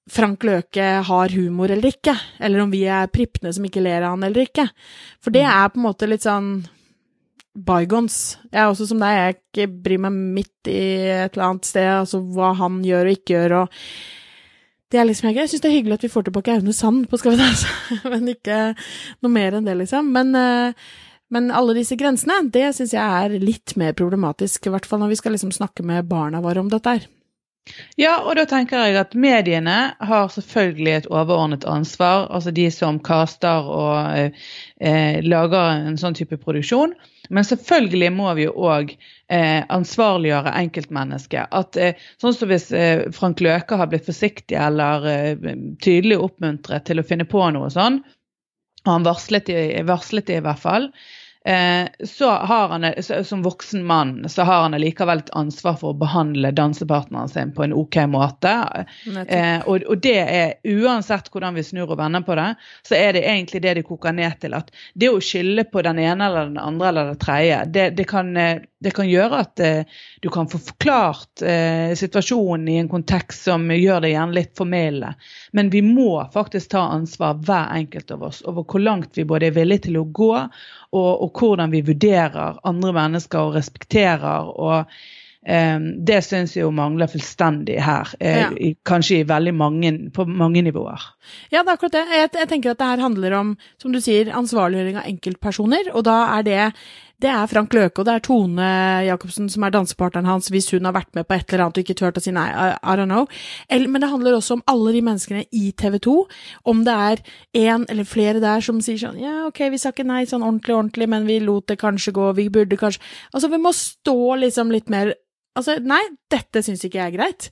Frank 0.08 0.43
Løke 0.45 1.04
har 1.04 1.30
humor 1.34 1.71
eller 1.73 1.89
ikke, 1.91 2.13
eller 2.39 2.62
om 2.62 2.71
vi 2.71 2.84
er 2.86 3.08
prippene 3.10 3.51
som 3.54 3.65
ikke 3.65 3.82
ler 3.82 4.04
av 4.06 4.13
han 4.13 4.23
eller 4.28 4.45
ikke. 4.45 4.67
For 5.19 5.34
det 5.34 5.41
er 5.43 5.69
på 5.73 5.80
en 5.82 5.88
måte 5.88 6.08
litt 6.08 6.21
sånn 6.28 6.51
bygons. 7.56 8.38
Jeg 8.51 8.60
er 8.62 8.67
også 8.69 8.88
som 8.89 8.99
deg, 9.01 9.15
jeg 9.15 9.38
ikke 9.39 9.82
bryr 9.86 10.01
meg 10.06 10.12
midt 10.38 10.69
i 10.69 10.82
et 11.23 11.34
eller 11.38 11.47
annet 11.49 11.65
sted, 11.69 11.88
altså 12.01 12.19
hva 12.36 12.54
han 12.60 12.82
gjør 12.86 13.10
og 13.10 13.15
ikke 13.17 13.34
gjør, 13.38 13.56
og 13.63 13.82
det 14.91 14.99
er 15.01 15.08
liksom 15.10 15.30
ikke 15.32 15.41
Jeg 15.41 15.49
syns 15.49 15.62
det 15.63 15.69
er 15.71 15.75
hyggelig 15.80 15.95
at 15.97 16.04
vi 16.06 16.12
får 16.13 16.23
tilbake 16.28 16.54
Aune 16.54 16.73
Sand 16.75 17.08
på 17.10 17.17
Skal 17.17 17.34
vi 17.34 17.39
danse, 17.41 17.67
men 18.12 18.28
ikke 18.36 18.60
noe 19.23 19.32
mer 19.34 19.58
enn 19.58 19.65
det, 19.65 19.73
liksom. 19.82 20.12
Men, 20.13 20.36
eh, 20.36 20.73
men 21.34 21.50
alle 21.52 21.76
disse 21.78 21.98
grensene, 22.00 22.44
det 22.54 22.70
syns 22.78 22.94
jeg 22.94 23.02
er 23.02 23.40
litt 23.42 23.76
mer 23.80 23.96
problematisk, 23.98 24.68
i 24.68 24.74
hvert 24.74 24.86
fall 24.86 25.02
når 25.02 25.16
vi 25.16 25.20
skal 25.22 25.36
liksom 25.36 25.54
snakke 25.56 25.86
med 25.86 26.10
barna 26.10 26.42
våre 26.46 26.62
om 26.62 26.72
dette 26.72 26.98
her. 26.98 27.08
Ja, 27.98 28.20
og 28.22 28.36
da 28.38 28.44
tenker 28.46 28.84
jeg 28.86 28.98
at 29.00 29.16
mediene 29.18 29.96
har 29.98 30.28
selvfølgelig 30.30 30.92
et 30.94 31.08
overordnet 31.10 31.66
ansvar, 31.66 32.28
altså 32.30 32.54
de 32.54 32.68
som 32.70 33.00
caster 33.02 33.66
og 33.66 34.12
eh, 34.22 35.18
lager 35.26 35.88
en 35.90 35.98
sånn 35.98 36.18
type 36.18 36.38
produksjon. 36.44 36.94
Men 37.34 37.48
selvfølgelig 37.48 38.12
må 38.14 38.34
vi 38.38 38.46
jo 38.46 38.54
òg 38.70 38.92
eh, 38.94 39.64
ansvarliggjøre 39.74 40.54
enkeltmennesket. 40.60 41.50
At 41.50 41.80
eh, 41.82 41.98
Sånn 42.22 42.36
som 42.38 42.52
hvis 42.52 42.70
eh, 42.70 43.08
Frank 43.16 43.42
Løke 43.42 43.80
har 43.82 43.90
blitt 43.90 44.06
forsiktig 44.06 44.60
eller 44.62 45.10
eh, 45.10 45.56
tydelig 45.82 46.20
oppmuntret 46.22 46.86
til 46.86 47.02
å 47.02 47.08
finne 47.08 47.26
på 47.26 47.42
noe 47.56 47.72
sånn, 47.74 48.04
og 48.86 48.91
han 48.91 49.06
varslet, 49.06 49.52
varslet 49.88 50.28
det 50.30 50.39
i 50.39 50.43
hvert 50.45 50.62
fall, 50.62 50.89
eh, 51.45 51.88
så 52.06 52.30
har 52.30 52.69
han, 52.69 52.86
som 53.26 53.43
voksen 53.45 53.84
mann 53.86 54.30
så 54.30 54.45
har 54.45 54.62
han 54.62 54.74
allikevel 54.78 55.24
et 55.24 55.34
ansvar 55.38 55.78
for 55.82 55.93
å 55.93 55.98
behandle 55.98 56.52
dansepartneren 56.56 57.30
sin 57.30 57.54
på 57.56 57.65
en 57.65 57.74
OK 57.74 57.98
måte. 58.13 58.54
Eh, 59.28 59.65
og, 59.65 59.98
det 60.06 60.17
er 60.21 60.54
uansett 60.69 61.32
hvordan 61.34 61.58
vi 61.58 61.65
snur 61.65 61.95
og 61.95 62.00
vender 62.02 62.26
på 62.26 62.38
det, 62.38 62.52
så 62.86 62.98
er 63.00 63.17
det 63.17 63.26
egentlig 63.26 63.63
det 63.65 63.76
det 63.80 63.88
koker 63.89 64.13
ned 64.13 64.38
til. 64.41 64.58
At 64.58 64.69
det 64.93 65.10
å 65.13 65.21
skylde 65.24 65.67
på 65.71 65.86
den 65.86 66.02
ene 66.06 66.30
eller 66.30 66.52
den 66.52 66.62
andre 66.62 66.91
eller 66.91 67.13
det 67.13 67.19
tredje, 67.26 67.62
det, 67.65 67.89
det, 67.98 68.08
kan, 68.10 68.36
eh, 68.38 68.62
det 68.86 68.93
kan 68.95 69.10
gjøre 69.10 69.41
at 69.41 69.62
eh, 69.65 69.98
du 70.21 70.30
kan 70.34 70.48
få 70.52 70.60
forklart 70.62 71.41
eh, 71.41 71.95
situasjonen 71.98 72.69
i 72.69 72.78
en 72.84 72.91
kontekst 72.91 73.50
som 73.50 73.65
gjør 73.74 74.06
det 74.06 74.13
gjerne 74.13 74.38
litt 74.38 74.54
formildende. 74.58 75.15
Men 75.58 75.74
vi 75.74 75.82
må 75.86 76.21
faktisk 76.34 76.76
ta 76.76 76.86
ansvar, 76.93 77.41
hver 77.45 77.74
enkelt 77.82 78.13
av 78.13 78.30
oss, 78.30 78.43
over 78.45 78.63
hvor 78.69 78.86
langt 78.86 79.17
vi 79.17 79.28
både 79.28 79.50
er 79.50 79.58
villige 79.58 79.88
til 79.89 80.00
å 80.02 80.08
gå, 80.08 80.32
og, 80.95 81.12
og 81.26 81.41
hvordan 81.41 81.74
vi 81.74 81.84
vurderer 81.89 82.62
andre 82.63 82.95
mennesker 82.95 83.50
og 83.50 83.60
respekterer. 83.60 84.54
og 84.56 84.95
Eh, 85.45 85.80
det 85.80 86.24
syns 86.26 86.56
jeg 86.56 86.63
jo 86.63 86.71
mangler 86.74 87.10
fullstendig 87.12 87.78
her. 87.86 88.10
Eh, 88.19 88.39
Ja. 88.39 88.50
i, 88.58 88.76
kanskje 88.84 89.19
i 89.19 89.28
veldig 89.30 89.54
mange, 89.54 89.91
på 90.10 90.26
mange 90.26 90.62
nivåer. 90.65 91.02
Ja, 91.52 91.62
det 91.62 91.69
er 91.69 91.78
akkurat 91.78 91.91
det. 91.91 92.06
Jeg, 92.10 92.30
jeg 92.34 92.50
tenker 92.50 92.71
at 92.71 92.80
det 92.80 92.88
her 92.88 93.04
handler 93.06 93.34
om, 93.34 93.58
som 93.78 93.93
du 93.93 94.02
sier, 94.02 94.34
ansvarliggjøring 94.34 94.98
av 94.98 95.06
enkeltpersoner, 95.06 95.93
og 95.93 96.04
da 96.04 96.17
er 96.39 96.43
det 96.43 96.74
det 97.23 97.30
er 97.32 97.47
Frank 97.47 97.73
Løke, 97.73 98.01
og 98.01 98.08
det 98.08 98.13
er 98.13 98.23
Tone 98.25 98.69
Jacobsen 99.08 99.47
som 99.51 99.63
er 99.63 99.71
dansepartneren 99.71 100.28
hans, 100.28 100.49
hvis 100.51 100.67
hun 100.73 100.88
har 100.88 100.95
vært 100.97 101.13
med 101.15 101.28
på 101.28 101.38
et 101.38 101.47
eller 101.47 101.65
annet 101.65 101.80
og 101.80 101.86
ikke 101.86 101.97
turt 102.01 102.19
å 102.19 102.23
si 102.23 102.34
nei, 102.36 102.47
I, 102.51 102.95
don't 102.99 103.08
know. 103.08 103.28
Men 103.71 104.04
det 104.04 104.12
handler 104.12 104.36
også 104.36 104.58
om 104.58 104.63
alle 104.71 104.95
de 104.97 105.04
menneskene 105.06 105.45
i 105.56 105.69
TV 105.80 105.97
2, 106.04 106.15
om 106.71 106.84
det 106.88 106.95
er 107.08 107.23
en 107.65 107.86
eller 107.91 108.10
flere 108.10 108.43
der 108.43 108.63
som 108.65 108.82
sier 108.84 108.99
sånn 108.99 109.21
ja, 109.21 109.45
ok, 109.47 109.63
vi 109.71 109.80
sa 109.82 109.93
ikke 109.95 110.08
nei 110.08 110.25
sånn 110.28 110.43
ordentlig, 110.43 110.75
ordentlig, 110.75 111.10
men 111.12 111.30
vi 111.30 111.39
lot 111.43 111.69
det 111.71 111.80
kanskje 111.82 112.15
gå, 112.15 112.32
vi 112.38 112.49
burde 112.51 112.80
kanskje 112.80 113.04
Altså, 113.36 113.47
vi 113.51 113.60
må 113.62 113.71
stå 113.75 114.19
liksom 114.41 114.73
litt 114.73 114.91
mer 114.91 115.13
Altså, 115.56 115.78
nei, 115.80 116.01
dette 116.28 116.60
syns 116.65 116.82
ikke 116.84 116.99
jeg 116.99 117.13
er 117.13 117.15
greit. 117.15 117.45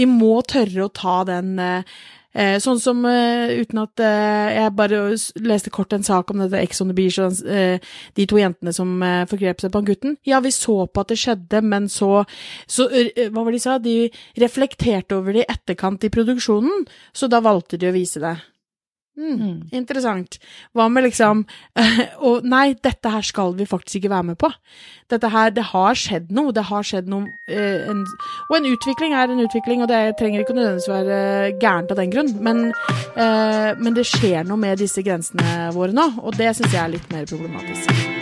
Vi 0.00 0.06
må 0.08 0.38
tørre 0.48 0.86
å 0.86 0.92
ta 0.96 1.18
den 1.28 1.58
Eh, 1.60 1.82
sånn 2.32 2.80
som, 2.80 3.04
eh, 3.04 3.52
uten 3.60 3.82
at 3.82 4.00
eh, 4.00 4.54
jeg 4.56 4.74
bare 4.78 5.00
leste 5.44 5.72
kort 5.72 5.92
en 5.92 6.06
sak 6.06 6.30
om 6.32 6.40
dette 6.40 6.60
Ex 6.62 6.80
on 6.80 6.88
the 6.88 6.96
Beach 6.96 7.18
og 7.20 7.42
eh, 7.44 7.82
de 8.16 8.26
to 8.28 8.40
jentene 8.40 8.72
som 8.72 8.94
eh, 9.04 9.24
forgrep 9.28 9.60
seg 9.60 9.72
på 9.72 9.82
han 9.82 9.88
gutten. 9.90 10.16
Ja, 10.28 10.40
vi 10.40 10.54
så 10.54 10.86
på 10.88 11.04
at 11.04 11.12
det 11.12 11.20
skjedde, 11.20 11.60
men 11.66 11.90
så, 11.92 12.24
så 12.66 12.88
eh, 12.88 13.28
Hva 13.28 13.42
var 13.44 13.52
det 13.52 13.60
de 13.60 13.64
sa? 13.66 13.76
De 13.82 13.96
reflekterte 14.40 15.18
over 15.18 15.36
det 15.36 15.44
i 15.44 15.52
etterkant 15.52 16.04
i 16.04 16.12
produksjonen, 16.12 16.86
så 17.12 17.28
da 17.28 17.42
valgte 17.44 17.80
de 17.80 17.90
å 17.90 17.96
vise 17.96 18.22
det. 18.22 18.36
Mm, 19.12 19.36
Mm. 19.36 19.56
Interessant. 19.76 20.38
Hva 20.72 20.86
med 20.88 21.04
liksom 21.04 21.42
Og 22.28 22.46
nei, 22.48 22.72
dette 22.80 23.10
her 23.12 23.20
skal 23.22 23.52
vi 23.58 23.66
faktisk 23.68 24.00
ikke 24.00 24.10
være 24.14 24.28
med 24.30 24.38
på. 24.40 24.48
Dette 25.12 25.28
her, 25.28 25.50
det 25.52 25.66
har 25.68 25.98
skjedd 26.00 26.30
noe. 26.32 26.52
Det 26.56 26.64
har 26.70 26.82
skjedd 26.88 27.10
noe 27.12 27.28
eh, 27.48 27.84
en, 27.92 28.00
Og 28.48 28.56
en 28.56 28.70
utvikling 28.72 29.12
er 29.12 29.28
en 29.28 29.44
utvikling, 29.44 29.84
og 29.84 29.92
det 29.92 30.16
trenger 30.16 30.40
ikke 30.46 30.56
nødvendigvis 30.56 30.88
være 30.88 31.20
gærent 31.60 31.92
av 31.92 32.00
den 32.00 32.10
grunn, 32.14 32.32
men, 32.40 32.64
eh, 33.16 33.70
men 33.76 33.92
det 33.98 34.08
skjer 34.08 34.48
noe 34.48 34.56
med 34.56 34.80
disse 34.80 35.04
grensene 35.04 35.68
våre 35.76 35.92
nå, 35.92 36.08
og 36.22 36.36
det 36.40 36.54
syns 36.56 36.72
jeg 36.72 36.84
er 36.84 36.94
litt 36.96 37.12
mer 37.12 37.28
problematisk. 37.28 38.21